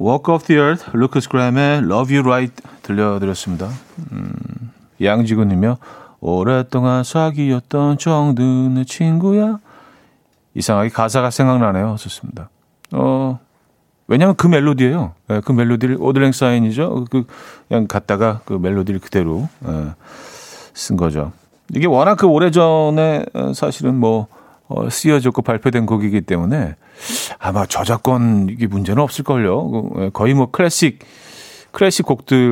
Walk 0.00 0.32
Off 0.34 0.46
the 0.46 0.60
Earth, 0.60 0.90
루커스 0.94 1.28
그램의 1.28 1.78
Love 1.84 2.16
You 2.16 2.26
Right 2.26 2.54
들려드렸습니다. 2.82 3.68
음, 4.12 4.32
양지구님이요. 5.02 5.76
오랫동안 6.20 7.02
사귀었던 7.04 7.98
정든의 7.98 8.84
친구야. 8.86 9.58
이상하게 10.54 10.90
가사가 10.90 11.30
생각나네요. 11.30 11.96
좋습니다. 11.98 12.50
어, 12.92 13.38
왜냐하면 14.08 14.34
그 14.36 14.46
멜로디예요. 14.46 15.14
네, 15.28 15.40
그 15.44 15.52
멜로디를 15.52 15.96
오드랭 16.00 16.32
사인이죠. 16.32 17.06
그 17.10 17.24
그냥 17.68 17.86
갖다가 17.86 18.40
그 18.44 18.54
멜로디를 18.54 19.00
그대로 19.00 19.48
네, 19.60 19.92
쓴 20.74 20.96
거죠. 20.96 21.32
이게 21.74 21.86
워낙 21.86 22.16
그 22.16 22.26
오래 22.26 22.50
전에 22.50 23.24
어, 23.32 23.52
사실은 23.54 23.94
뭐 23.94 24.26
어, 24.66 24.90
쓰여졌고 24.90 25.42
발표된 25.42 25.86
곡이기 25.86 26.22
때문에 26.22 26.74
아마 27.38 27.66
저작권 27.66 28.48
이게 28.50 28.66
문제는 28.66 29.02
없을 29.02 29.24
걸요. 29.24 29.70
그, 29.70 29.90
예, 29.98 30.10
거의 30.12 30.34
뭐 30.34 30.50
클래식 30.50 30.98
클래식 31.70 32.04
곡들에 32.04 32.48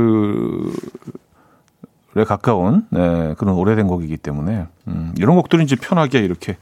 가까운 2.25 2.87
네, 2.91 3.35
그런 3.39 3.55
오래된 3.55 3.87
곡이기 3.87 4.17
때문에 4.17 4.67
음, 4.89 5.15
이런 5.19 5.37
곡들은 5.37 5.65
이제 5.65 5.77
편하게 5.77 6.21
이렇게 6.21 6.57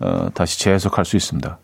어, 0.00 0.28
다시 0.34 0.58
재해석할 0.60 1.04
수 1.04 1.16
있습니다. 1.16 1.58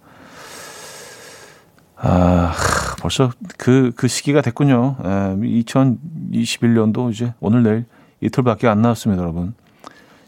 아, 1.98 2.52
벌써 3.00 3.30
그, 3.56 3.92
그 3.96 4.06
시기가 4.06 4.42
됐군요. 4.42 4.96
에, 5.02 5.06
2021년도 5.36 7.10
이제 7.12 7.32
오늘 7.40 7.62
내일 7.62 7.86
이틀밖에 8.20 8.68
안 8.68 8.82
나왔습니다, 8.82 9.22
여러분. 9.22 9.54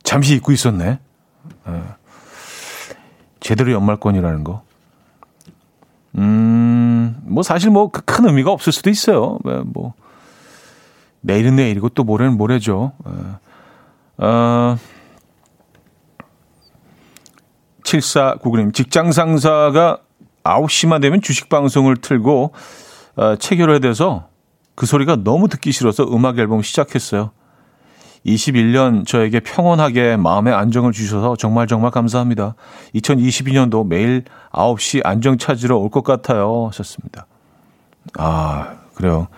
잠시 0.02 0.34
잊고 0.34 0.52
있었네. 0.52 0.98
에, 1.68 1.82
제대로 3.40 3.72
연말권이라는 3.72 4.44
거. 4.44 4.62
음, 6.16 7.20
뭐 7.24 7.42
사실 7.42 7.70
뭐 7.70 7.90
큰 8.18 8.26
의미가 8.26 8.50
없을 8.50 8.72
수도 8.72 8.90
있어요. 8.90 9.38
뭐, 9.66 9.94
내일은 11.29 11.57
내일이고 11.57 11.91
또 11.91 12.05
모레는 12.05 12.39
모레죠. 12.39 12.93
에, 13.07 14.24
어, 14.24 14.76
7499님, 17.85 18.72
직장 18.72 19.12
상사가 19.12 19.99
9시만 20.43 21.03
되면 21.03 21.20
주식 21.20 21.51
방송을 21.51 21.99
틀고 21.99 22.53
어, 23.16 23.37
체결해야 23.37 23.79
돼서 23.79 24.29
그 24.74 24.87
소리가 24.87 25.16
너무 25.16 25.49
듣기 25.49 25.70
싫어서 25.70 26.05
음악 26.05 26.39
앨범 26.39 26.62
시작했어요. 26.62 27.33
21년 28.24 29.07
저에게 29.07 29.41
평온하게 29.41 30.16
마음의 30.16 30.55
안정을 30.55 30.93
주셔서 30.93 31.37
정말 31.37 31.66
정말 31.66 31.91
감사합니다. 31.91 32.55
2022년도 32.95 33.87
매일 33.87 34.24
9시 34.53 35.03
안정 35.05 35.37
찾으러 35.37 35.76
올 35.76 35.91
것 35.91 36.03
같아요. 36.05 36.68
하셨습니다. 36.68 37.26
아, 38.16 38.76
그래요. 38.95 39.29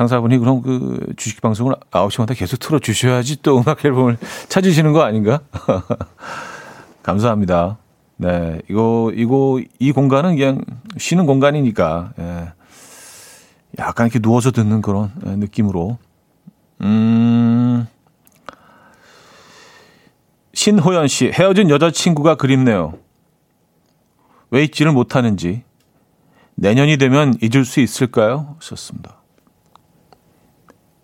상사분이 0.00 0.38
그럼 0.38 0.62
그 0.62 1.12
주식 1.18 1.42
방송을 1.42 1.74
9시마다 1.90 2.34
계속 2.34 2.56
틀어 2.56 2.78
주셔야지 2.78 3.42
또 3.42 3.58
음악 3.58 3.84
앨범을 3.84 4.16
찾으시는 4.48 4.94
거 4.94 5.02
아닌가? 5.02 5.40
감사합니다. 7.02 7.76
네, 8.16 8.62
이거, 8.70 9.12
이거, 9.14 9.60
이 9.78 9.92
공간은 9.92 10.36
그냥 10.36 10.62
쉬는 10.96 11.26
공간이니까, 11.26 12.12
예. 12.18 12.52
약간 13.78 14.06
이렇게 14.06 14.20
누워서 14.20 14.50
듣는 14.50 14.80
그런 14.80 15.12
예, 15.26 15.36
느낌으로. 15.36 15.98
음, 16.80 17.86
신호연 20.54 21.08
씨, 21.08 21.30
헤어진 21.30 21.68
여자친구가 21.68 22.36
그립네요. 22.36 22.94
왜 24.50 24.64
잊지를 24.64 24.92
못하는지. 24.92 25.62
내년이 26.54 26.96
되면 26.96 27.34
잊을 27.42 27.66
수 27.66 27.80
있을까요? 27.80 28.56
하셨습니다. 28.60 29.19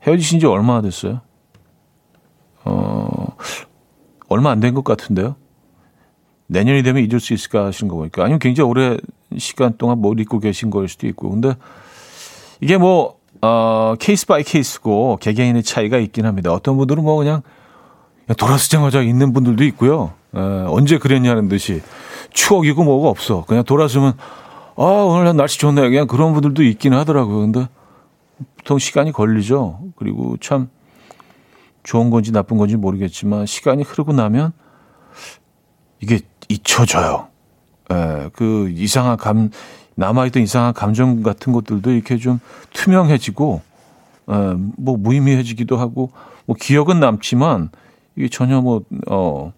헤어지신 0.07 0.41
지 0.41 0.47
얼마나 0.47 0.83
됐어요? 0.83 1.21
어, 2.65 3.27
얼마 4.29 4.51
안 4.51 4.61
된 4.61 4.75
것 4.75 4.85
같은데요? 4.85 5.37
내년이 6.49 6.83
되면 6.83 7.03
잊을 7.05 7.19
수 7.21 7.35
있을까 7.35 7.65
하시는 7.67 7.89
거 7.89 7.97
보니까 7.97 8.23
아니면 8.23 8.39
굉장히 8.39 8.71
오래 8.71 8.97
시간 9.37 9.77
동안 9.77 9.99
못 10.01 10.19
잊고 10.21 10.39
계신 10.39 10.71
걸 10.71 10.89
수도 10.89 11.07
있고 11.09 11.31
근데 11.31 11.55
이게 12.61 12.77
뭐 12.77 13.17
어, 13.43 13.95
case 13.99 14.27
by 14.27 14.43
case고 14.45 15.19
개개인의 15.21 15.63
차이가 15.63 15.99
있긴 15.99 16.25
합니다. 16.25 16.53
어떤 16.53 16.77
분들은 16.77 17.03
뭐 17.03 17.17
그냥 17.17 17.43
돌아서자마자 18.39 19.03
잊는 19.03 19.33
분들도 19.33 19.63
있고요. 19.65 20.13
에, 20.35 20.39
언제 20.41 20.99
그랬냐는 20.99 21.49
듯이 21.49 21.83
추억이고 22.33 22.83
뭐가 22.85 23.09
없어. 23.09 23.45
그냥 23.47 23.63
돌아서면 23.65 24.15
아 24.77 24.83
오늘 24.83 25.35
날씨 25.37 25.59
좋네. 25.59 25.89
그냥 25.89 26.07
그런 26.07 26.33
분들도 26.33 26.63
있긴 26.63 26.93
하더라고요. 26.95 27.41
근데 27.41 27.69
보통 28.59 28.79
시간이 28.79 29.13
걸리죠. 29.13 29.81
그리고 29.97 30.37
참 30.41 30.69
좋은 31.83 32.11
건지 32.11 32.33
나쁜 32.33 32.59
건지 32.59 32.77
모르겠지만 32.77 33.47
시간이 33.47 33.83
흐르고 33.83 34.13
나면 34.13 34.53
이게 36.01 36.21
잊혀져요. 36.49 37.29
예, 37.93 38.31
그 38.33 38.69
이상한 38.71 39.17
감, 39.17 39.51
남아있던 39.95 40.43
이상한 40.43 40.75
감정 40.75 41.23
같은 41.23 41.53
것들도 41.53 41.93
이렇게 41.93 42.17
좀 42.19 42.41
투명해지고, 42.73 43.63
예, 44.31 44.55
뭐 44.77 44.97
무의미해지기도 44.97 45.77
하고, 45.77 46.11
뭐 46.45 46.57
기억은 46.61 47.01
남지만, 47.01 47.71
이게 48.17 48.29
전혀 48.29 48.61
뭐, 48.61 48.83
어, 49.09 49.53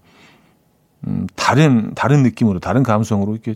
음, 1.06 1.26
다른, 1.34 1.94
다른 1.94 2.22
느낌으로, 2.22 2.60
다른 2.60 2.82
감성으로 2.82 3.32
이렇게 3.32 3.54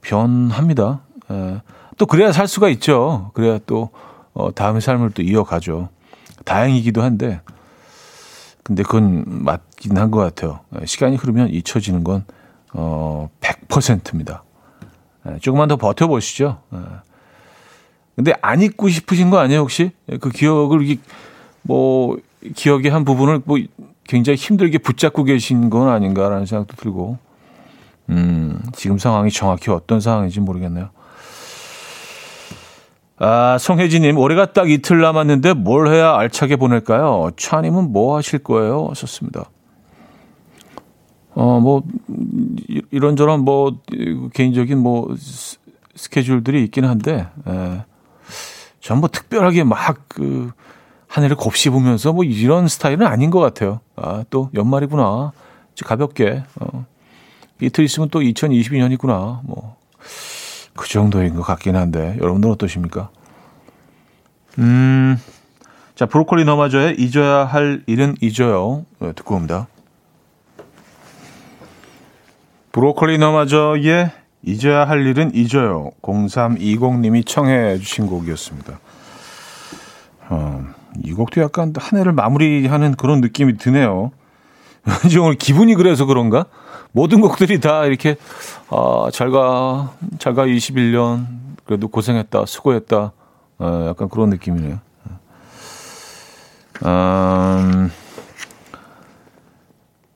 변합니다. 0.00 1.02
예. 1.30 1.62
또 1.96 2.06
그래야 2.06 2.32
살 2.32 2.48
수가 2.48 2.68
있죠. 2.70 3.30
그래야 3.34 3.58
또, 3.66 3.90
어, 4.38 4.54
다음의 4.54 4.80
삶을 4.80 5.10
또 5.10 5.22
이어가죠. 5.22 5.88
다행이기도 6.44 7.02
한데, 7.02 7.40
근데 8.62 8.84
그건 8.84 9.24
맞긴 9.26 9.96
한 9.98 10.10
것 10.12 10.20
같아요. 10.20 10.60
예, 10.80 10.86
시간이 10.86 11.16
흐르면 11.16 11.48
잊혀지는 11.50 12.04
건, 12.04 12.24
어, 12.72 13.28
100%입니다. 13.40 14.44
예, 15.28 15.38
조금만 15.40 15.66
더 15.66 15.76
버텨보시죠. 15.76 16.60
예. 16.72 16.78
근데 18.14 18.32
안 18.40 18.62
잊고 18.62 18.88
싶으신 18.88 19.30
거 19.30 19.38
아니에요, 19.38 19.60
혹시? 19.60 19.90
그 20.20 20.30
기억을, 20.30 20.96
뭐, 21.62 22.16
기억의 22.54 22.92
한 22.92 23.04
부분을 23.04 23.42
뭐 23.44 23.58
굉장히 24.04 24.36
힘들게 24.36 24.78
붙잡고 24.78 25.24
계신 25.24 25.68
건 25.68 25.88
아닌가라는 25.88 26.46
생각도 26.46 26.76
들고, 26.76 27.18
음, 28.10 28.60
지금 28.72 28.98
상황이 28.98 29.30
정확히 29.32 29.70
어떤 29.72 30.00
상황인지 30.00 30.38
모르겠네요. 30.40 30.90
아, 33.20 33.58
송혜진님, 33.58 34.16
올해가 34.16 34.52
딱 34.52 34.70
이틀 34.70 35.00
남았는데 35.00 35.54
뭘 35.54 35.88
해야 35.88 36.14
알차게 36.16 36.56
보낼까요? 36.56 37.30
차님은 37.36 37.92
뭐 37.92 38.16
하실 38.16 38.38
거예요? 38.38 38.86
하셨습니다. 38.90 39.50
어, 41.34 41.60
뭐, 41.60 41.82
이런저런 42.90 43.40
뭐, 43.40 43.78
개인적인 44.34 44.78
뭐, 44.78 45.14
스케줄들이 45.94 46.62
있긴 46.64 46.84
한데, 46.84 47.26
예. 47.48 47.84
전뭐 48.80 49.08
특별하게 49.08 49.64
막 49.64 50.04
그, 50.08 50.50
하늘을 51.08 51.36
곱씹으면서 51.36 52.12
뭐 52.12 52.22
이런 52.22 52.68
스타일은 52.68 53.06
아닌 53.06 53.30
것 53.30 53.40
같아요. 53.40 53.80
아, 53.96 54.24
또 54.30 54.50
연말이구나. 54.54 55.32
가볍게, 55.84 56.42
어. 56.60 56.86
이틀 57.60 57.84
있으면 57.84 58.08
또 58.10 58.20
2022년이구나. 58.20 59.40
뭐, 59.44 59.76
그 60.78 60.88
정도인 60.88 61.34
것 61.34 61.42
같긴 61.42 61.74
한데, 61.74 62.16
여러분들 62.20 62.48
어떠십니까? 62.50 63.10
음, 64.58 65.18
자, 65.96 66.06
브로콜리 66.06 66.44
너마저의 66.44 66.94
잊어야 66.98 67.44
할 67.44 67.82
일은 67.86 68.14
잊어요. 68.20 68.86
네, 69.00 69.12
듣고 69.12 69.34
옵니다. 69.34 69.66
브로콜리 72.70 73.18
너마저의 73.18 74.12
잊어야 74.44 74.84
할 74.84 75.04
일은 75.04 75.34
잊어요. 75.34 75.90
0320님이 76.02 77.26
청해 77.26 77.78
주신 77.78 78.06
곡이었습니다. 78.06 78.78
어, 80.28 80.64
이 81.04 81.12
곡도 81.12 81.40
약간 81.40 81.72
한 81.76 81.98
해를 81.98 82.12
마무리하는 82.12 82.94
그런 82.94 83.20
느낌이 83.20 83.56
드네요. 83.56 84.12
왠지 85.02 85.18
오늘 85.18 85.34
기분이 85.34 85.74
그래서 85.74 86.06
그런가? 86.06 86.46
모든 86.92 87.20
곡들이 87.20 87.60
다 87.60 87.84
이렇게, 87.84 88.16
아, 88.70 89.08
잘 89.12 89.30
가, 89.30 89.92
잘가 90.18 90.46
21년. 90.46 91.26
그래도 91.64 91.88
고생했다, 91.88 92.46
수고했다. 92.46 93.12
어, 93.58 93.86
약간 93.88 94.08
그런 94.08 94.30
느낌이네요. 94.30 94.80
음, 96.84 97.90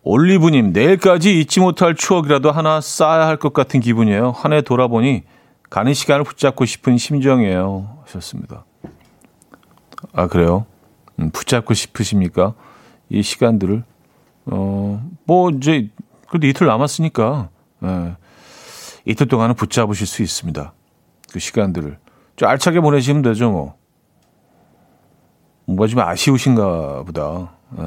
올리브님, 0.05 0.73
내일까지 0.73 1.39
잊지 1.41 1.61
못할 1.61 1.95
추억이라도 1.95 2.51
하나 2.51 2.81
쌓아야 2.81 3.27
할 3.27 3.37
것 3.37 3.53
같은 3.53 3.81
기분이에요. 3.81 4.31
한 4.33 4.53
해 4.53 4.63
돌아보니 4.63 5.23
가는 5.71 5.95
시간을 5.95 6.25
붙잡고 6.25 6.65
싶은 6.65 6.99
심정이에요. 6.99 7.99
하셨습니다. 8.05 8.65
아, 10.13 10.27
그래요? 10.27 10.67
음, 11.19 11.31
붙잡고 11.31 11.75
싶으십니까? 11.75 12.55
이 13.11 13.23
시간들을. 13.23 13.85
어, 14.47 15.03
뭐, 15.25 15.51
이제, 15.51 15.89
그래도 16.33 16.47
이틀 16.47 16.67
남았으니까, 16.67 17.51
예, 17.85 18.17
이틀 19.05 19.29
동안은 19.29 19.55
붙잡으실 19.55 20.07
수 20.07 20.23
있습니다. 20.23 20.73
그 21.31 21.39
시간들을. 21.39 21.99
좀 22.37 22.49
알차게 22.49 22.81
보내시면 22.81 23.21
되죠, 23.21 23.51
뭐. 23.51 23.75
뭔가 25.67 25.87
좀 25.87 26.01
아쉬우신가 26.01 27.03
보다. 27.03 27.53
예. 27.79 27.83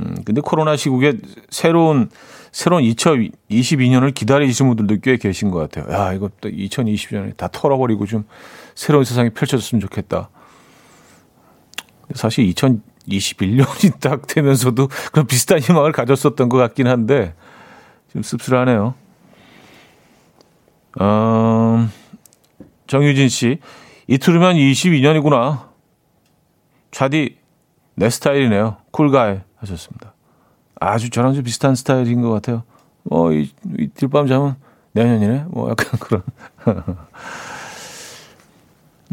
음, 0.00 0.16
근데 0.24 0.40
코로나 0.40 0.74
시국에 0.74 1.18
새로운, 1.50 2.10
새로운 2.50 2.82
2022년을 2.82 4.12
기다리시는 4.12 4.74
분들도 4.74 5.02
꽤 5.02 5.18
계신 5.18 5.52
것 5.52 5.60
같아요. 5.60 5.92
야, 5.94 6.12
이거 6.12 6.30
또 6.40 6.48
2020년에 6.48 7.36
다 7.36 7.46
털어버리고 7.46 8.06
좀 8.06 8.24
새로운 8.74 9.04
세상이 9.04 9.30
펼쳐졌으면 9.30 9.80
좋겠다. 9.80 10.30
사실 12.16 12.44
2021년이 13.08 13.98
딱 14.00 14.26
되면서도 14.26 14.88
그런 15.12 15.26
비슷한 15.26 15.58
희망을 15.58 15.92
가졌었던 15.92 16.48
것 16.48 16.58
같긴 16.58 16.86
한데, 16.86 17.34
좀 18.12 18.22
씁쓸하네요. 18.22 18.94
음, 21.00 21.90
정유진 22.86 23.28
씨, 23.28 23.58
이틀 24.06 24.34
후면 24.34 24.56
22년이구나. 24.56 25.70
차디, 26.90 27.38
내 27.94 28.10
스타일이네요. 28.10 28.76
쿨가이 28.90 29.40
하셨습니다. 29.56 30.12
아주 30.78 31.08
저랑 31.10 31.34
좀 31.34 31.44
비슷한 31.44 31.74
스타일인 31.74 32.20
것 32.20 32.30
같아요. 32.30 32.64
뭐, 33.04 33.32
이, 33.32 33.50
이 33.78 33.88
뒷밤 33.88 34.26
잠은 34.26 34.54
내년이네? 34.92 35.46
뭐, 35.48 35.70
약간 35.70 35.86
그런. 35.98 36.22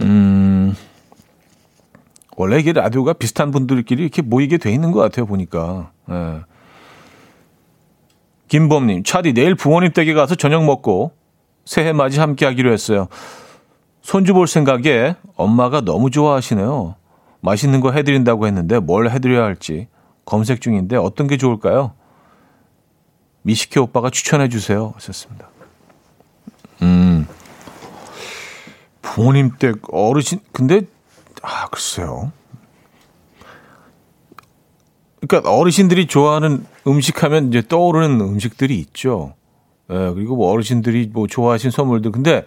음, 0.01 0.75
원래 2.39 2.57
이게 2.57 2.71
라디오가 2.71 3.11
비슷한 3.11 3.51
분들끼리 3.51 4.01
이렇게 4.01 4.21
모이게 4.21 4.57
돼 4.57 4.71
있는 4.71 4.93
것 4.93 5.01
같아요, 5.01 5.25
보니까. 5.25 5.91
예. 6.09 6.39
김범님, 8.47 9.03
차디, 9.03 9.33
내일 9.33 9.55
부모님 9.55 9.91
댁에 9.91 10.13
가서 10.13 10.35
저녁 10.35 10.63
먹고 10.63 11.11
새해 11.65 11.91
맞이 11.91 12.21
함께 12.21 12.45
하기로 12.45 12.71
했어요. 12.71 13.09
손주 14.01 14.33
볼 14.33 14.47
생각에 14.47 15.17
엄마가 15.35 15.81
너무 15.81 16.11
좋아하시네요. 16.11 16.95
맛있는 17.41 17.81
거 17.81 17.91
해드린다고 17.91 18.47
했는데 18.47 18.79
뭘 18.79 19.09
해드려야 19.09 19.43
할지 19.43 19.89
검색 20.23 20.61
중인데 20.61 20.95
어떤 20.95 21.27
게 21.27 21.35
좋을까요? 21.35 21.91
미식회 23.41 23.81
오빠가 23.81 24.09
추천해 24.09 24.47
주세요. 24.47 24.93
하셨습니다. 24.95 25.49
음, 26.83 27.27
부모님 29.01 29.51
댁 29.59 29.81
어르신, 29.91 30.39
근데, 30.53 30.83
아, 31.41 31.67
글쎄요. 31.67 32.31
그러니까 35.27 35.51
어르신들이 35.51 36.07
좋아하는 36.07 36.65
음식 36.87 37.23
하면 37.23 37.49
이제 37.49 37.61
떠오르는 37.67 38.21
음식들이 38.21 38.79
있죠. 38.79 39.33
예, 39.91 40.11
그리고 40.13 40.35
뭐 40.35 40.51
어르신들이 40.51 41.09
뭐 41.11 41.27
좋아하신 41.27 41.71
선물들. 41.71 42.11
근데 42.11 42.45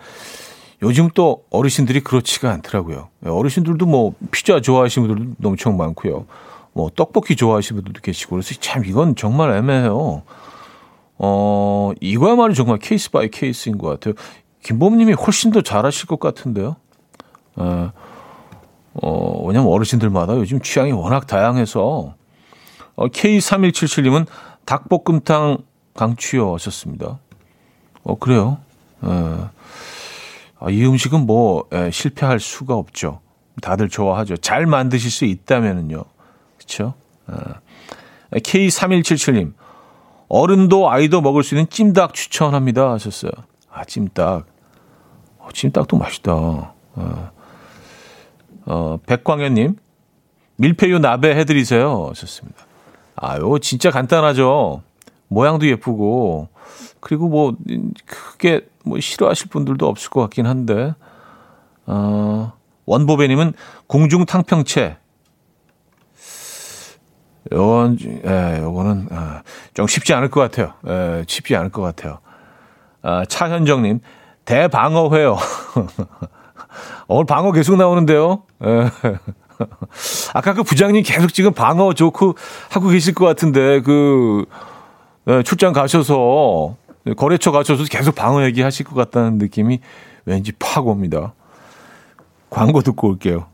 요즘 0.80 1.08
또 1.14 1.44
어르신들이 1.50 2.00
그렇지가 2.00 2.50
않더라고요. 2.50 3.08
예, 3.26 3.28
어르신들도 3.28 3.86
뭐 3.86 4.14
피자 4.30 4.60
좋아하시는 4.60 5.06
분들도 5.06 5.48
엄청 5.48 5.76
많고요. 5.76 6.26
뭐 6.72 6.90
떡볶이 6.94 7.36
좋아하시는 7.36 7.82
분들도 7.82 8.00
계시고 8.00 8.36
그래서 8.36 8.54
참 8.60 8.84
이건 8.84 9.16
정말 9.16 9.54
애매해요. 9.54 10.22
어, 11.18 11.92
이거야말로 12.00 12.54
정말 12.54 12.78
case 12.78 13.10
by 13.10 13.28
case인 13.30 13.78
것 13.78 13.88
같아요. 13.88 14.14
김범님이 14.62 15.12
훨씬 15.12 15.50
더 15.50 15.60
잘하실 15.60 16.06
것 16.06 16.18
같은데요. 16.18 16.76
에, 17.60 17.90
어, 18.94 19.44
왜냐면 19.46 19.70
어르신들마다 19.72 20.36
요즘 20.36 20.60
취향이 20.60 20.92
워낙 20.92 21.26
다양해서 21.26 22.14
어, 22.94 23.08
K3177님은 23.08 24.26
닭볶음탕 24.64 25.58
강추요 25.94 26.54
하셨습니다. 26.54 27.18
어, 28.04 28.18
그래요. 28.18 28.58
에. 29.04 29.48
아, 30.60 30.70
이 30.70 30.84
음식은 30.84 31.26
뭐 31.26 31.64
에, 31.72 31.90
실패할 31.90 32.38
수가 32.38 32.74
없죠. 32.74 33.20
다들 33.60 33.88
좋아하죠. 33.88 34.36
잘 34.36 34.66
만드실 34.66 35.10
수 35.10 35.24
있다면은요. 35.24 36.04
그렇죠? 36.56 36.94
K3177님. 38.32 39.54
어른도 40.28 40.90
아이도 40.90 41.20
먹을 41.20 41.42
수 41.42 41.54
있는 41.54 41.68
찜닭 41.68 42.14
추천합니다 42.14 42.92
하셨어요. 42.92 43.32
아, 43.70 43.84
찜닭. 43.84 44.46
어, 45.38 45.48
찜닭도 45.52 45.98
맛있다. 45.98 46.32
어, 46.32 47.30
어 48.66 48.98
백광현님. 49.06 49.76
밀푀유 50.56 50.98
나베 50.98 51.34
해드리세요 51.34 52.08
하셨습니다. 52.10 52.64
아, 53.16 53.36
요 53.38 53.58
진짜 53.58 53.90
간단하죠. 53.90 54.82
모양도 55.28 55.66
예쁘고 55.66 56.48
그리고 57.00 57.28
뭐 57.28 57.56
크게 58.06 58.66
뭐 58.84 59.00
싫어하실 59.00 59.48
분들도 59.48 59.86
없을 59.86 60.10
것 60.10 60.20
같긴 60.22 60.46
한데 60.46 60.94
어, 61.86 62.52
원보배님은 62.86 63.54
공중 63.86 64.24
탕평채 64.24 64.98
요건 67.50 67.98
예, 68.00 68.60
요거는 68.62 69.08
아, 69.10 69.42
좀 69.74 69.86
쉽지 69.86 70.14
않을 70.14 70.30
것 70.30 70.40
같아요. 70.40 70.74
예, 70.86 71.24
쉽지 71.26 71.56
않을 71.56 71.70
것 71.70 71.82
같아요. 71.82 72.18
아, 73.02 73.24
차현정님 73.24 74.00
대방어회요. 74.44 75.36
오늘 77.08 77.24
방어 77.24 77.52
계속 77.52 77.76
나오는데요. 77.76 78.42
예. 78.64 78.90
아까 80.34 80.54
그 80.54 80.62
부장님 80.62 81.02
계속 81.04 81.32
지금 81.32 81.52
방어 81.52 81.94
좋고 81.94 82.36
하고 82.70 82.88
계실 82.88 83.14
것 83.14 83.24
같은데 83.24 83.80
그 83.80 84.44
예, 85.28 85.42
출장 85.42 85.72
가셔서 85.72 86.76
거래처 87.16 87.52
가셔서 87.52 87.84
계속 87.84 88.14
방어 88.14 88.44
얘기 88.44 88.62
하실 88.62 88.86
것 88.86 88.94
같다는 88.94 89.38
느낌이 89.38 89.80
왠지 90.24 90.52
팍 90.52 90.86
옵니다. 90.86 91.34
광고 92.50 92.82
듣고 92.82 93.08
올게요. 93.08 93.46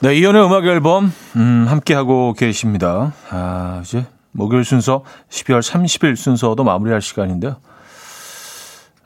네, 0.00 0.14
이연의 0.14 0.44
음악 0.44 0.66
앨범, 0.66 1.10
음, 1.36 1.64
함께하고 1.68 2.34
계십니다. 2.34 3.12
아, 3.30 3.80
이제 3.82 4.04
목요일 4.32 4.64
순서, 4.64 5.02
12월 5.30 5.62
30일 5.62 6.16
순서도 6.16 6.62
마무리할 6.64 7.00
시간인데요. 7.00 7.56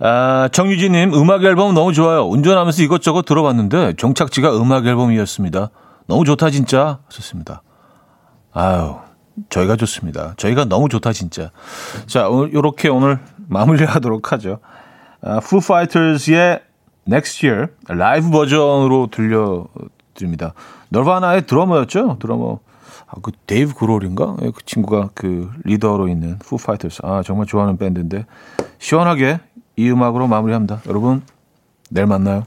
아, 0.01 0.49
정유진님, 0.51 1.15
음악 1.15 1.45
앨범 1.45 1.75
너무 1.75 1.93
좋아요. 1.93 2.23
운전하면서 2.27 2.83
이것저것 2.83 3.23
들어봤는데, 3.23 3.95
종착지가 3.95 4.57
음악 4.61 4.87
앨범이었습니다. 4.87 5.71
너무 6.09 6.25
좋다, 6.25 6.51
진짜. 6.51 6.99
좋습니다. 7.09 7.63
아유, 8.53 8.97
저희가 9.49 9.77
좋습니다. 9.77 10.35
저희가 10.39 10.65
너무 10.65 10.89
좋다, 10.89 11.13
진짜. 11.13 11.53
자, 12.07 12.29
오늘, 12.29 12.53
요렇게 12.53 12.89
오늘 12.89 13.21
마무리 13.49 13.85
하도록 13.85 14.33
하죠. 14.33 14.59
아, 15.23 15.37
Foo 15.37 15.61
Fighters의 15.63 16.63
Next 17.07 17.47
Year 17.47 17.69
라이브 17.89 18.31
버전으로 18.31 19.09
들려드립니다. 19.13 20.55
너바나의 20.91 21.47
드러머였죠? 21.47 22.19
드러머. 22.21 22.61
아, 23.07 23.15
그 23.23 23.33
데이브 23.47 23.75
그롤인가? 23.75 24.37
예, 24.43 24.51
그 24.51 24.65
친구가 24.65 25.11
그 25.15 25.51
리더로 25.65 26.09
있는 26.09 26.39
Foo 26.39 26.57
Fighters. 26.57 27.01
아, 27.05 27.23
정말 27.25 27.47
좋아하는 27.47 27.77
밴드인데 27.77 28.27
시원하게 28.79 29.41
이 29.77 29.91
음악으로 29.91 30.29
마무리합니다. 30.29 30.81
여러분, 30.87 31.23
내일 31.91 32.07
만나요. 32.07 32.45